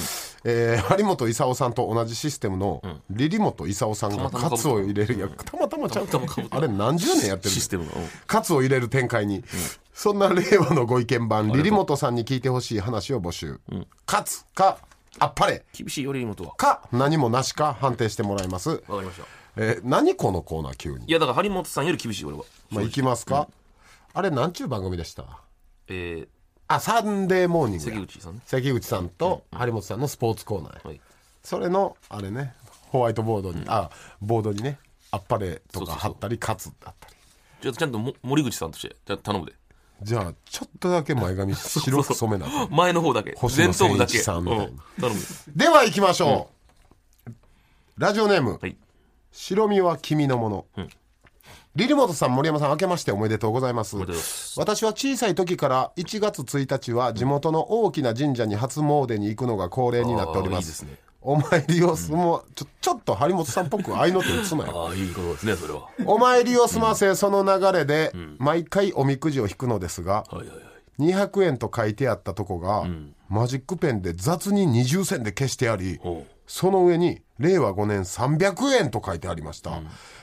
[0.42, 5.14] えー張本勲さんと同じシステムのリリモト勲さんがカツを入れる。
[5.14, 6.08] いやたまたまちゃう。
[6.50, 7.86] あれ何十年やってるシステム
[8.26, 9.44] カツを入れる展開に、
[9.92, 13.60] そんな令和のご意見番リリモトさんに聞いてほしい話を募集、
[14.04, 14.78] カツか
[15.18, 15.64] あっぱれ。
[15.72, 19.24] 厳しいより妹はか何もなしか判定してもらいます、わかりました。
[19.56, 21.06] えー何このコーナー急に？
[21.06, 22.44] いやだから張本さんより厳しい俺は。
[22.70, 23.48] まあ行きますか、
[24.12, 25.24] あれなんちゅう番組でした？
[25.88, 26.26] え
[26.66, 27.96] あサンデーモーニンー、グや。
[27.96, 28.40] 関口さんね。
[28.46, 31.00] 関口さんと張本さんのスポーツコーナーや、はい。
[31.42, 32.54] それのあれね
[32.88, 34.78] ホワイトボードに、あボードにね
[35.10, 37.14] あっぱれとか貼ったりカツだったり。
[37.62, 39.52] ちょっとちゃんとも森口さんとしてじゃあ頼むで
[40.02, 43.34] じゃあちょっとだけ前髪 白く染めなあかん前の方だけ。
[43.56, 44.18] 前頭部だけ。
[44.18, 44.64] さんみたいな。
[44.64, 44.80] うん。
[45.00, 45.20] 頼む。
[45.54, 46.50] では行きましょ
[47.26, 47.30] う、
[47.96, 48.76] ラジオネーム、はい。
[49.32, 50.66] 白身は君のもの、
[51.76, 53.96] リリモトさん森山さん明けましておめでとうございます。
[54.56, 64.86] 私は小さい時から1月1日は地元の大きな神社に初詣に行くのが恒例になっておりますねお参りをすも、ちょちょっと張本さんっぽく合いの手打つなよ。
[64.86, 65.88] ああいいことですねそれは。
[66.06, 70.58] お参りを済ませその流れで毎回おみくじを引くのですがはいはいはい。
[70.98, 72.84] 200円と書いてあったとこが
[73.28, 75.98] マジックペンで雑に二重線で消してあり
[76.46, 79.80] その上に令和5年300円と書いてありました、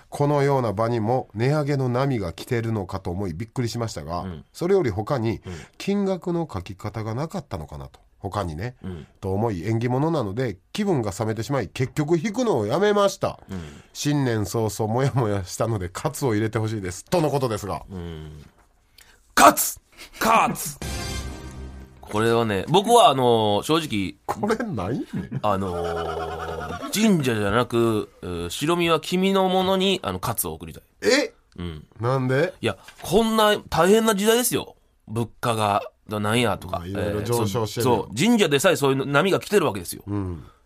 [0.08, 5.42] このような場にも値上げの波が来ているのかと思いびっくりしましたが、それより他に
[5.78, 8.76] 金額の書き方がなかったのかなと他にね、
[9.20, 13.40] と思い縁起物なので気分が冷めてしまい結局引くのをやめました、
[13.94, 17.04] 新年早々モヤモヤしたのでカツを入れてほしいです。
[17.06, 17.82] とのことですが、
[19.34, 19.80] カツ!
[20.20, 20.78] カツ!
[22.00, 25.06] これはね僕はあの正直これないね。
[25.06, 30.84] んあのー神社じゃなくうー白身は君のものにあのカツを送りたい。
[31.02, 31.34] え、
[32.02, 32.54] なんで？
[32.60, 34.76] いやこんな大変な時代ですよ。
[35.08, 35.84] 物価が
[36.20, 38.08] なんやとか、まあいろいろ上昇してるよ。
[38.08, 40.04] そう神社でさえそういう波が来てるわけですよ、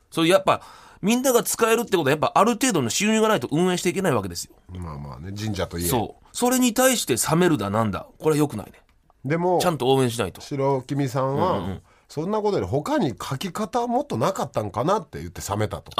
[0.10, 0.62] そういうやっぱ
[1.02, 4.56] みんなが使えるってことはやっぱある程度の収入がないと運営していけないわけですよ。
[4.78, 5.88] まあまあね神社といえ。
[5.88, 6.28] そう。
[6.32, 8.08] それに対して冷めるだなんだ。
[8.18, 8.74] これはよくないね。
[9.24, 10.42] でもちゃんと応援しないと。
[10.42, 15.92] 白君さんは、そんなことより他に書き方もっとなかったんかなって言って冷めたと。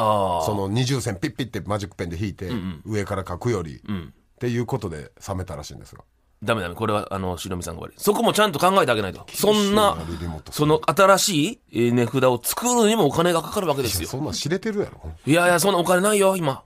[0.46, 2.52] その二重線ピッピッてマジックペンで引いて、
[2.86, 4.14] 上から書くより、ん。
[4.36, 6.04] っていうことで冷めたらしいんですが
[6.44, 7.96] ダメダメこれはあの白身さんが悪い。
[7.98, 9.26] そこもちゃんと考えてあげないと。
[9.34, 9.98] そんな
[10.52, 14.08] その新しいえー値札を作るにもお金がかかるわけですよ。
[14.08, 15.12] そんなん知れてるやろ。
[15.26, 16.62] いやいやそんなお金ないよ今。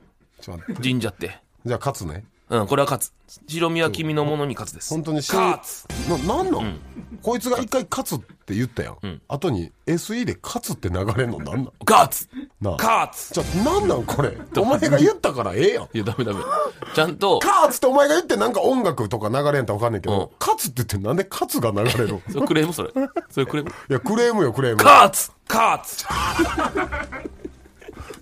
[0.82, 1.40] 神社って。
[1.66, 2.26] じゃあ勝つね。
[2.50, 3.42] うんこれは勝つ。
[3.48, 4.90] 白身は君のものに勝つです。
[4.90, 5.86] 本当にし勝つ。
[6.10, 6.80] ななんなん、
[7.22, 11.72] こいつが一回勝つって言ったやん、後に SE で勝つって流れんのなんなん？
[11.88, 12.28] 勝つ
[12.62, 12.74] なあ。
[12.78, 14.38] 勝つじゃあなんなんこれ。
[14.58, 15.84] お前が言ったからええやん。
[15.94, 16.42] いやダメダメ。
[16.94, 17.40] ちゃんと。
[17.40, 20.30] カーツってお前が言ってなんか音楽とか流れんとわかんないけど、うん。
[20.40, 22.22] カツって言ってなんでカツが流れるの？
[22.30, 22.92] それクレームそれ。
[23.30, 23.72] それクレーム。
[23.72, 26.06] いやクレームよクレーム勝つ勝つ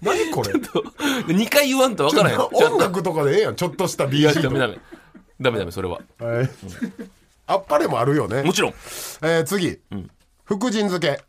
[0.02, 2.38] 何これ？2回言わんと分からへん。
[2.38, 3.56] ちゃんと音楽とかでええやん。
[3.56, 4.78] ちょっとしたいや BG ダメダメ。
[5.41, 6.00] ダメダメそれは。
[6.19, 6.50] はい。
[7.47, 8.43] あっぱれもあるよね。
[8.43, 8.73] もちろん。
[9.21, 9.80] えー次、
[10.43, 11.23] 福神漬け、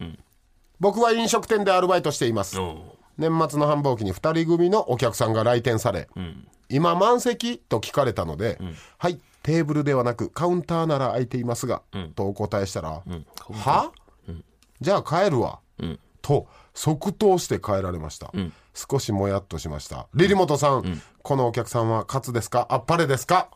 [0.81, 2.59] 僕は飲食店でアルバイトしています
[3.18, 6.09] 年末の繁忙期に2人組のお客さんが来店され、
[6.68, 8.59] 今満席と聞かれたので、
[8.96, 11.83] はいテーブルではなくカウンターなら空いていますが、
[12.16, 13.02] とお答えしたら、
[13.50, 13.92] は、
[14.81, 15.61] じゃあ帰るわ、
[16.20, 18.31] と即答して帰られました、
[18.74, 20.07] 少しもやっとしました。
[20.14, 22.66] リリモトさん、このお客さんはカツですか？
[22.68, 23.48] あっぱれですか？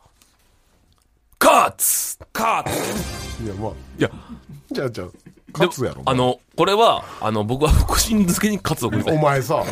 [1.39, 2.17] 勝つ！
[2.33, 3.41] 勝つ！
[3.43, 3.71] いやまあ。
[3.99, 4.09] いや。
[4.71, 5.07] じゃあじゃあ
[5.53, 9.63] カツやろあのこれはあの僕は福神漬けに勝つを送りたいお前さ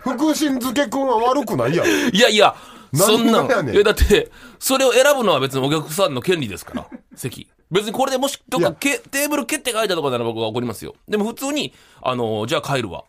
[0.00, 1.88] 福神漬けくんは悪くないやろ。
[1.88, 2.54] いやいや
[2.94, 6.86] そんなんいやだってそれを選ぶのは別にお客さんの権利ですから。
[7.14, 7.48] 席。
[7.70, 8.70] 別にこれでもしどっいや。
[8.70, 10.94] かけテーブル蹴って書いたとかなら僕は怒りますよ。
[11.08, 13.04] でも普通にあのじゃあ帰るわ。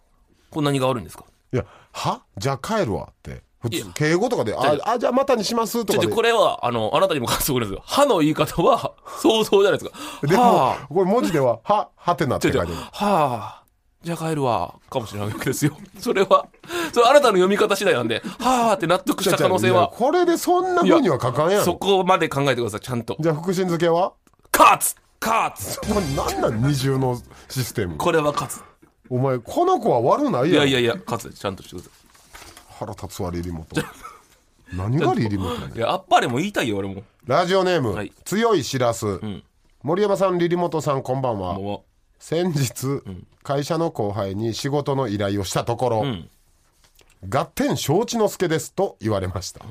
[0.49, 1.25] これ何が悪いんですか？
[1.53, 2.23] いやは？
[2.37, 6.07] じゃあ帰るわって普通敬語とかでああじゃあまたにしますとかで。
[6.07, 7.83] これはあのあなたにも勝つを送るんですよ。
[7.85, 10.27] 歯の言い方は想像じゃないですか。
[10.27, 12.73] でもはあこれ文字では「は」はてなって書いてる。
[12.75, 13.63] はあ
[14.03, 15.75] じゃあ帰るわかもしれないわけですよ。
[15.99, 16.45] それは
[16.93, 19.89] それあなたの読み方次第なんではあって納得した可能性は。
[19.89, 22.79] これでそんな風には書かんやそろこまで考えてください。
[22.79, 23.17] ちゃんと。
[23.19, 24.13] じゃあ福神漬けは？
[24.57, 24.95] 勝つ！
[25.19, 25.79] 勝つ！
[25.81, 27.97] これなんなん二重のシステム？
[27.97, 28.61] これは勝つ。
[29.09, 30.47] お前この子は悪ないやろ。
[30.47, 31.89] いやいやいや勝つちゃんとしてくださ
[32.77, 33.81] 腹立つわリリモト。
[34.73, 35.67] 何がリリモトやね？
[35.67, 37.03] んいいやあっぱれも言いたいよ俺も。
[37.25, 38.11] ラジオネーム、はい。
[38.25, 39.19] 強いしらす、
[39.81, 41.53] 森山さんリリモトさんこんばんは。
[41.53, 41.85] も
[42.19, 43.01] 先日、
[43.43, 46.29] 会社の後輩に仕事の依頼をしたところ「ん。
[47.27, 49.61] 合点承知の助です」と言われました、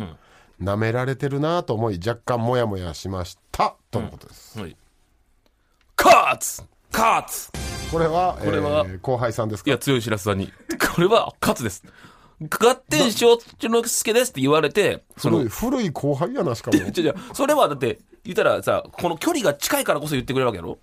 [0.61, 3.75] 舐められてるなと思い若干モヤモヤしました。
[3.91, 4.77] とのことです、うはい。
[5.97, 7.51] 勝つ勝つ
[7.91, 9.71] これはこれはえー後輩さんですか？
[9.71, 10.53] いや強い白洲さんに。
[10.95, 11.85] これは勝つです
[12.43, 16.77] 合点承知の助ですって言われてその古い古い後輩やなしかも。
[16.79, 17.15] 違う違う。
[17.33, 20.79] それはだって言ったらさこの距離が近いからこそ言ってくれるわけやろ、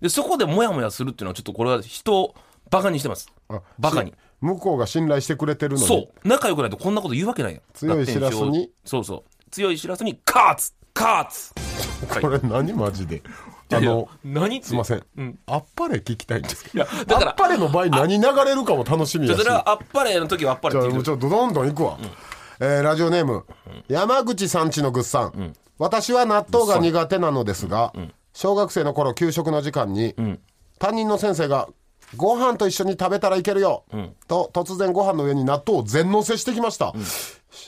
[0.00, 2.34] でそこでモヤモヤするっていうのはちょっとこれは人を
[2.70, 3.32] バカにしてます。
[3.48, 4.10] あバカに。
[4.10, 5.86] し向こうが信頼してくれてるのに。
[5.86, 6.28] そう。
[6.28, 7.62] 仲良くないとこんなこと言うわけないやん。
[7.74, 8.72] 強いしらすに。
[8.84, 9.50] そうそう。
[9.50, 11.52] 強いしらすに勝つ勝つ
[12.20, 13.22] これ何マジで？
[13.72, 15.38] あの何すいません、うん。
[15.46, 16.64] あっぱれ聞きたいんです。
[16.64, 19.42] けどいやだからあっぱれの場合何流れるかも楽しみやし。
[19.42, 21.98] じゃあそれはあっぱれの時はあっぱれじゃあって言うもうちょっとどんどんいくわ、
[22.60, 23.46] えーラジオネーム、
[23.88, 27.92] 山口さんちのぐっさん、私は納豆が苦手なのですが、
[28.34, 30.14] 小学生の頃給食の時間に、
[30.78, 31.68] 担任の先生が
[32.16, 33.84] 「ご飯と一緒に食べたらいけるよ」
[34.28, 36.92] と突然ご飯の上に納豆を全のせしてきました、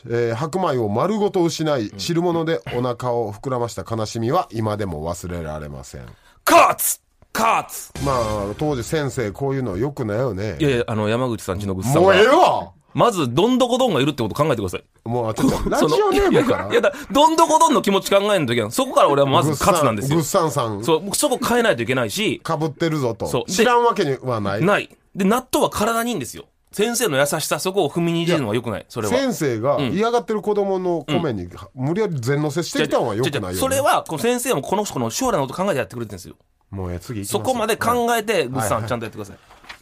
[0.09, 6.03] えー白米を丸ごと失い、汁物でお腹を膨らました悲しみは今でも忘れられません。
[6.49, 7.01] 勝つ
[7.35, 10.57] 勝つまあ当時先生こういうのよくないよね。
[10.59, 12.73] いやいやあの山口さんちのぐっさんもうええはわ！
[12.95, 14.85] まずどんどこどんがいるってこと考えてください。
[15.09, 16.69] もうあちょっと ラジそのオネームから？
[16.71, 20.17] いやだどんどこどんの気持ち考えんときはそこから俺はまず勝つなんですよ。
[20.17, 20.85] グッサンさん。
[20.85, 22.41] そう僕そこ変えないといけないし。
[22.45, 23.27] かぶってるぞと。
[23.27, 23.45] そう。
[23.47, 24.65] で知らんわけにはない。
[24.65, 24.91] ない。
[25.15, 28.87] で納豆は体にいいんですよ先生の優しさそこを踏みにじるのはよくない？
[28.89, 29.15] それは。
[29.15, 36.37] 先生が嫌がってる子供の米に無理やり全乗せしてきたのはよくないよ、ね、それはこの先生もこの人の将来のこと考えてやってくれてるんですよ。
[36.71, 39.37] もうええ次そこまではい考えてグッさはいんちゃんとやってください。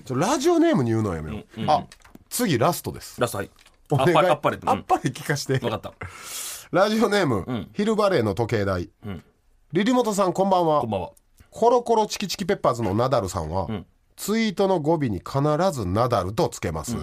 [0.05, 1.85] ちょラジオネームに言うのはやめよう、あ
[2.29, 3.21] 次ラストです。
[3.21, 3.51] ラストはい。
[3.91, 4.17] お願い。
[4.29, 5.59] あっぱれあっぱれ聞かして。
[5.59, 5.93] 分かった。
[6.73, 8.91] ラジオネーム、ヒルバレーの時計台、
[9.73, 10.81] リリモトさんこんばんは。
[10.81, 11.11] こんばんは。
[11.51, 13.67] コロコロチキチキペッパーズのナダルさんは、
[14.21, 15.41] ツイートの語尾に必
[15.73, 16.95] ずナダルとつけます、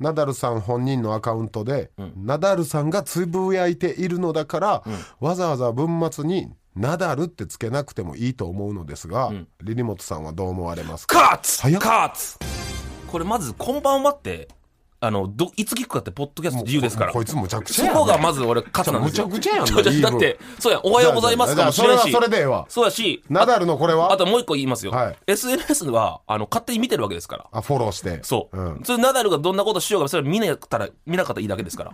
[0.00, 4.84] ナダルさん本人のアカウントで、ナダルさんがつぶやいているのだから、
[5.20, 9.32] わざわざ文末にナダルってつけなくてもいいと思うのですが、
[9.62, 11.20] リリモトさんはどう思われますか？
[11.20, 11.80] 勝つ早っ。
[11.80, 12.38] 勝つ
[13.06, 14.48] これまず「こんばんは」って
[15.02, 17.12] あのどいつ聞くかってポッドキャスト自由ですから。
[17.12, 17.94] こいつむちゃくちゃやん。
[17.94, 22.02] そこがまず俺勝つなんですちゃくちゃやんな だってそうやおはようございますかもしれんし。
[22.02, 22.66] じゃあそれはそれでええわ。
[22.68, 24.12] そうやしナダルのこれは？
[24.12, 25.16] あともう一個言いますよ、はい。
[25.26, 27.46] SNS はあの勝手に見てるわけですから。
[27.50, 28.20] あフォローして。
[28.22, 28.80] そう、ん。
[28.84, 31.92] それナダルがどんなことしようがそれ見なかったら見なかったらいいだけですから。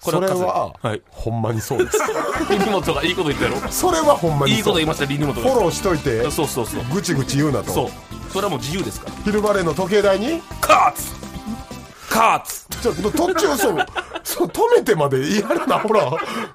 [0.00, 1.02] こそれ勝つは、はい。
[1.10, 1.98] ほんまにそうです。
[2.48, 3.68] リニモトがいいこと言ったやろ。
[3.72, 5.50] それはほんまにそういいこと言いましたリニモトが。
[5.50, 6.30] フォローしといて。
[6.30, 6.84] そうそうそう。
[6.92, 7.72] ぐちぐち言うなと。
[7.72, 7.88] そう。
[8.30, 9.14] それはもう自由ですから。
[9.24, 11.25] 昼バレーの時計台にカーツ
[12.16, 12.66] カーツ。
[12.80, 13.86] ちょっと途中そう。
[14.24, 15.78] そう止めてまでやるな。
[15.78, 16.10] ほら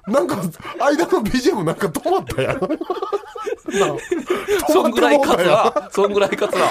[0.08, 0.36] なんか
[0.80, 2.58] 間の BGM なんか止まったやん。
[2.58, 2.66] な
[4.68, 6.68] そんぐらい勝つわそんぐらい勝つわ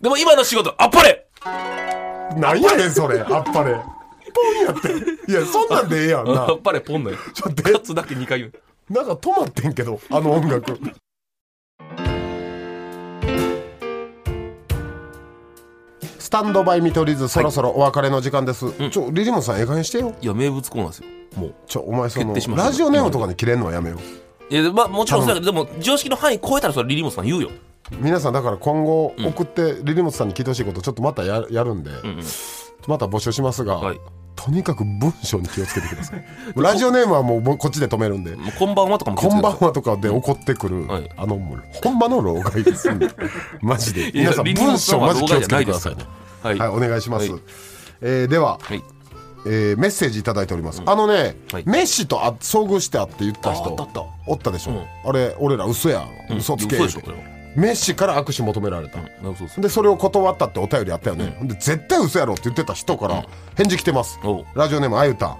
[0.00, 1.26] でも今の仕事あっぱれ。
[2.36, 3.20] なんやねんそれ。
[3.20, 3.80] あっぱれ。
[4.34, 4.88] ポンやって。
[5.30, 6.42] いやそんなんでええやんな。
[6.42, 7.16] あっぱれポンのよ。
[7.32, 8.52] ちょっと勝つだけ2回言う。
[8.92, 10.78] なんか止まってんけどあの音楽
[16.28, 20.14] スタンドバイ見取り図そろそろお別れの時間です、ちょリリモンさんええ加減してよ。
[20.20, 21.06] いや名物コーナーですよ。
[21.36, 23.96] もうちょお前その決定しましたラジオネームとかで切れんのはやめよ
[24.50, 24.54] う。
[24.54, 27.48] いやまあもちろんそうだけどでも常識の範囲超えたらそれリリモトさん言うよ。
[27.98, 31.92] 皆さんだから今後送ってリリモトさんに聞いてほしいことちょっとまたややるんで、
[32.86, 34.00] また募集しますが、はい
[34.38, 36.24] とにかく文章に気をつけてください。
[36.54, 38.36] ラジオネームはもうこっちで止めるんで。
[38.56, 41.10] こんばんはとかもこんばんははとかで怒ってくる、はい。
[41.16, 43.08] あのもうほんまの老害ですんで。
[43.60, 44.12] マジで。
[44.14, 45.96] 皆さん文章マジ気をつけてください。
[45.96, 46.04] ね。
[46.42, 46.68] はい、はい。
[46.68, 47.40] お願いします、はい。
[48.00, 48.82] えーでは、はい。
[49.44, 51.64] えーメッセージいただいております、あのね、はい。
[51.66, 54.04] メッシとあ遭遇してあって言った人ああったあった。
[54.28, 54.84] おったでしょ、うん。
[55.04, 56.06] あれ俺ら嘘や。
[56.30, 56.76] ん、嘘つけ。
[56.76, 59.36] 嘘でしょメッシから握手求められた、うん。
[59.36, 64.44] そうそうでそれを断ったってお便りあったよね、で絶対嘘やろって言ってた人から返事来てます、おう。
[64.54, 65.36] ラジオネームあゆた、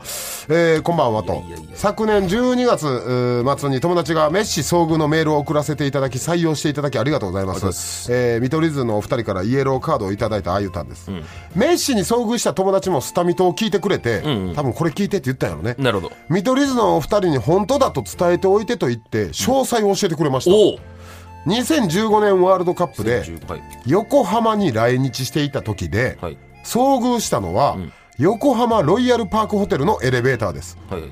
[0.49, 1.35] えーこんばんはと。
[1.35, 8.05] いやいやいや昨年12月うー末に友達がメッシ遭遇のメールを送らせていただき採用していただきありがとうございまありがとうございます。
[8.05, 11.11] すえー見取り図のお二人からイエローカードをいただいたあゆたんです、
[11.55, 14.23] メッシに遭遇した友達もスタミトを聞いてくれて、
[14.57, 15.77] 多分これ聞いてって言ったんやろね。
[15.79, 16.15] なるほど。
[16.29, 20.79] 見取り図のお二人に本当だと伝えておいてと言って詳細を教えてくれました、おお
[21.47, 23.63] 2015年ワールドカップではい。
[23.87, 26.39] 横浜に来日していた時で、はい。
[26.65, 27.77] 遭遇したのは、
[28.19, 30.77] 横浜ロイヤルパークホテルのエレベーターです。
[30.91, 31.03] はい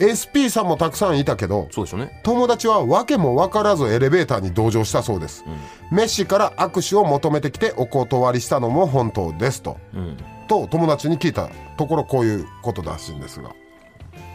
[0.00, 2.20] SP さんもたくさんいたけどそうでしょうね。
[2.24, 5.44] 友達は訳も分からずエレベーターに同乗したそうです、
[5.92, 10.16] メッシから握手を求めてきてお断りしたのも本当ですと、うん。
[10.48, 13.50] と友達に聞いたところこういうことらしいんですが。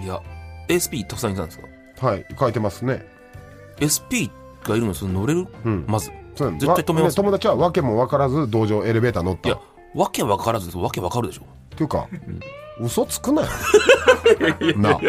[0.02, 0.22] いや
[0.72, 2.08] SP たくさんいたんですか？
[2.08, 3.06] はい書いてますね。
[3.84, 4.30] SP
[4.69, 5.86] がいるのにそれ乗れる、ん。
[5.88, 6.12] まず。
[6.36, 7.15] 絶対止めます。
[7.15, 9.60] で友達は訳も分からず同乗エレベーター乗ったいや
[9.95, 11.41] わけわからずわけわかるでしょ？
[11.73, 12.08] っていうか、
[12.80, 13.47] 嘘つくなよ。
[14.77, 14.99] な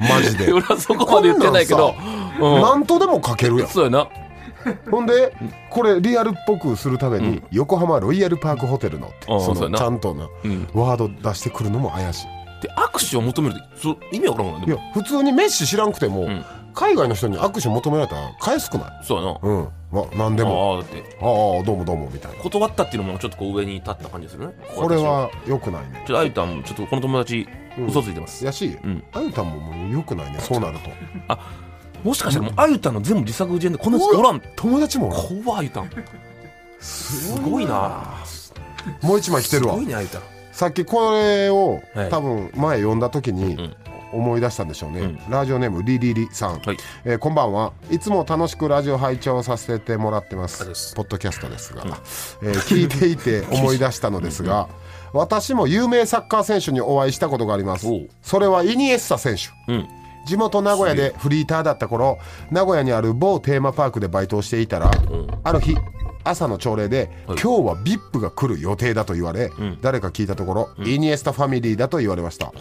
[0.00, 0.50] マジで。
[0.52, 1.94] 俺はそこまで言ってないけど。
[2.40, 2.62] うん。
[2.62, 3.68] なんとでも書けるやん。
[3.68, 4.08] そうやな。
[4.90, 5.32] ほんで
[5.70, 10.28] これリアルっぽくするために、横浜ロイヤルパークホテルのってそのちゃんとな、ん。
[10.74, 12.26] ワード出してくるのも怪し
[12.62, 16.44] で握手を求めるって意味わからんもんいいや普通にメッシ知らんくても、ん
[16.76, 19.04] 海外の人に握手求められたら返すくない？
[19.04, 19.38] そうやな。
[19.42, 19.68] うん。
[19.90, 20.74] ま何でも。
[20.74, 21.02] ああだって。
[21.20, 22.38] ああどうもどうもみたいな。
[22.42, 24.54] 断ったっていうのもちょっとこう上に立った感じですよね。
[24.76, 26.04] これは良くないね。
[26.06, 27.48] ちょっとあゆたんちょっとこの友達
[27.88, 30.38] 嘘ついてます、やし、んあゆたんももう良くないね。
[30.38, 30.90] そうなると。
[32.04, 34.42] もしかしたらもうあゆたんの全部自作自演でこんなやつおらん。
[34.54, 35.90] 友達も怖いあゆたん。
[36.78, 38.22] すごいな。
[39.00, 39.74] もう一枚来てるわ。
[39.74, 40.22] すごいねあゆたん。
[40.52, 42.10] さっきこれを、はい。
[42.10, 43.76] 多分前読んだ時にん
[44.12, 45.18] 思い出したんでしょうね、うん。
[45.28, 46.76] ラジオネームリリリさん、はい。
[47.04, 47.72] えーこんばんは。
[47.90, 50.94] いつも楽しくラジオ拝聴させてもらってます。
[50.94, 51.84] ポッドキャストですが、
[52.42, 54.68] えー聞いていて思い出したのですが
[55.12, 57.86] 私も有名サッカー選手にお会いしたことがあります。
[58.22, 59.72] それはイニエスタ選手。
[59.72, 59.88] うん。
[60.26, 62.18] 地元名古屋でフリーターだった頃
[62.50, 64.90] 名古屋にある某テーマパークでバイトをしていたら、
[65.44, 65.76] ある日
[66.24, 67.38] 朝の朝礼で、はい。
[67.38, 72.52] 今日は VIP が来る予定だと言われ、誰か聞いたところ、イニエスタファミリーだと言われました、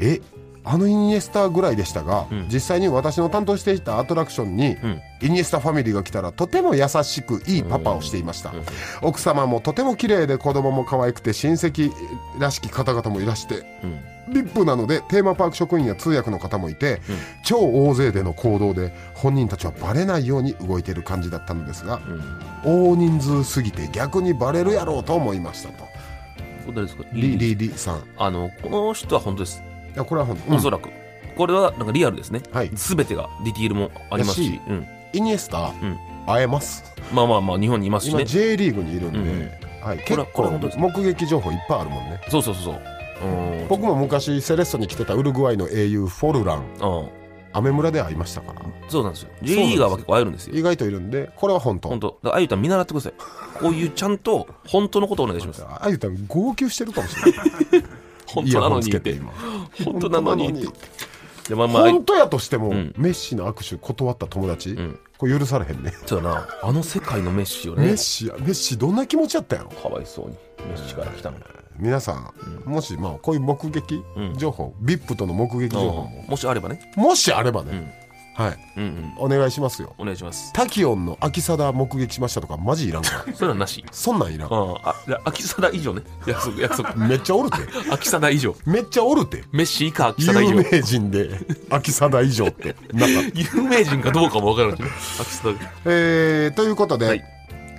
[0.00, 0.20] え
[0.62, 4.76] あのイニエスタぐらいでしたが、実際に私の担当していたアトラクションに、
[5.22, 8.52] イニエスタファミリーが来たらとても優しくいいパパをしていました、
[9.02, 11.90] 奥様もとても綺麗で子供も可愛くて親戚
[12.38, 13.64] らしき方々もいらして、
[14.28, 17.00] リップなのでテーマパーク職員や通訳の方もいて、
[17.44, 22.00] 超大勢での行動で本人たちはバレないように動いている感じだったのですが、
[22.64, 25.86] 大人数すぎて逆にバレるやろうと思いましたと、こ
[26.68, 27.04] れ誰ですか。
[27.12, 28.04] リリリさん。
[28.18, 29.62] あのこの人は本当です。
[29.66, 30.88] いやこれは本当、おそらく。
[31.36, 32.42] これはなんかリアルですね。
[32.52, 32.70] はい。
[32.72, 35.98] 全てがディティールもありますやし、しうん、イニエスタ、ん。
[36.26, 36.84] 会えます。
[37.12, 39.50] まあまあまあ日本にいますし今ね J リーグにいるんで、うん。
[39.82, 42.20] はい、これ結構これ本当です目撃情報いっぱいあるもんね。
[42.28, 43.28] そうそうそうそう。
[43.28, 43.68] うん。
[43.68, 46.64] 僕も昔セレッソに来てたウルグアイの英雄フォルラン。
[46.80, 47.20] うん
[47.52, 49.30] アメ村で会いましたからそうなんですよ。
[49.42, 50.56] J リーガーは結構会えるんですよ。
[50.56, 51.88] 意外といるんでこれは本当。
[51.88, 52.08] 本当。
[52.08, 53.12] だからあゆたん見習ってください。
[53.60, 55.64] こういうちゃんと本当のことをお願いします。
[55.66, 57.40] あゆたん号泣してるかもしれない
[58.34, 59.20] 本当なのにって。
[59.84, 60.66] 本当なのにって。
[60.66, 60.74] 本
[61.48, 61.82] でまあまあ。
[61.90, 62.94] 本当やとしても、ん。
[62.96, 64.98] メッシの握手断った友達、ん。
[65.18, 65.92] これ許されへんね。
[66.06, 66.48] そうやな。
[66.62, 68.34] あの世界のメッシをメねッシや。
[68.38, 69.70] メッシどんな気持ちやったやろ？
[69.70, 70.36] かわいそうに。
[70.68, 71.38] メッシから来たの。
[71.76, 74.02] 皆さん、もしまあこういう目撃
[74.36, 76.24] 情報、VIP との目撃情報も。
[76.28, 76.92] もしあればね。
[76.94, 78.09] もしあればね、
[78.40, 78.58] はい。
[78.78, 79.12] うんうん。
[79.18, 79.94] お願いしますよ。
[79.98, 80.50] お願いします。
[80.54, 83.84] タキオンの秋貞目撃しましたとかマジいらんからそれはなし。
[83.92, 84.48] そんなんいらん。
[84.48, 84.76] うん。
[84.82, 86.02] あじゃあ秋貞以上ね。
[86.26, 86.94] 約束約束。
[86.94, 87.56] めっちゃおるて。
[87.90, 88.56] 秋貞以上。
[88.64, 89.44] めっちゃおるて。
[89.52, 91.30] メッシ以下秋貞以有上名人で
[91.68, 92.74] 秋貞以上って。
[92.94, 93.30] なんか。
[93.34, 94.88] 有名人かどうかも分からんしね
[95.20, 97.24] 秋貞えー、ということで、はい。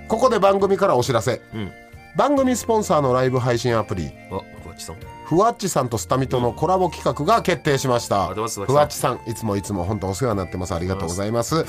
[0.06, 1.42] ここで番組からお知らせ。
[1.54, 1.72] うん。
[2.16, 4.12] 番組スポンサーのライブ配信アプリ。
[4.30, 4.96] あふわっちさん
[5.32, 10.74] ふわっちさんとスタミとのコラボ企画が決定しました、ふわっちさんいつもいつも本当お世話になってます。
[10.74, 11.64] ありがとうございます。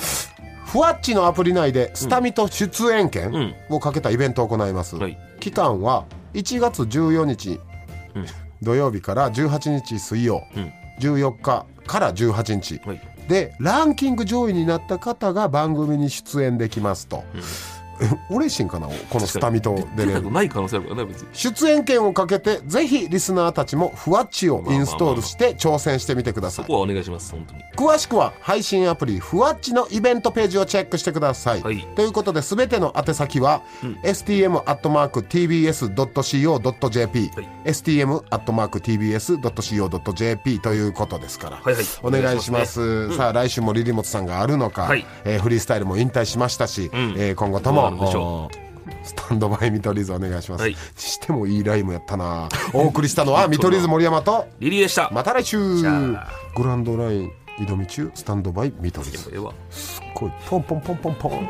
[0.65, 5.17] ふわっちのアプリ内でスタミと出演権をかけたイベントを行います、はい。
[5.39, 6.03] 期間は
[6.33, 7.61] 1月14日、
[8.61, 10.43] 土曜日から18日水曜、
[10.99, 13.01] 14日から18日、はい。
[13.29, 17.39] でランキング上位になった方が番組に出演できますと、え
[18.29, 20.19] 嬉しいんかなこのスタミと出れる。
[20.19, 21.27] 出たくない可能性あるからね別に。
[21.33, 26.65] 出演権をかけてぜひリスナーたちもふわっちをインストールして挑戦してみてください。
[26.65, 27.63] そこはお願いします本当に。
[27.75, 31.87] 詳しくは配信アプリふわっちのイベントページをチェックしてください、はい。
[31.95, 33.61] ということで全ての宛先は、
[34.03, 34.51] stm.tbs.co.jp、
[37.35, 37.47] はい。
[39.43, 41.85] stm.tbs.co.jp ということですから、はいはい。
[42.01, 43.15] お願いします。
[43.15, 45.05] さあ来週もリリモトさんがあるのか、はい。
[45.25, 46.89] えーフリースタイルも引退しましたし、ん。
[47.17, 48.49] えー今後ともるでしょ
[49.03, 50.75] スタンドバイ見取り図お願いします、はい。
[50.95, 52.49] してもいいライムやったな。
[52.73, 55.09] お送りしたのは 見取り図森山とリリーでした。
[55.11, 55.57] また来週。
[55.57, 55.83] グ
[56.63, 59.29] ランドライン挑み中スタンドバイ見取り図。
[59.31, 59.53] ええわ。
[60.15, 60.31] こい。
[60.49, 61.49] ポンポンポンポンポン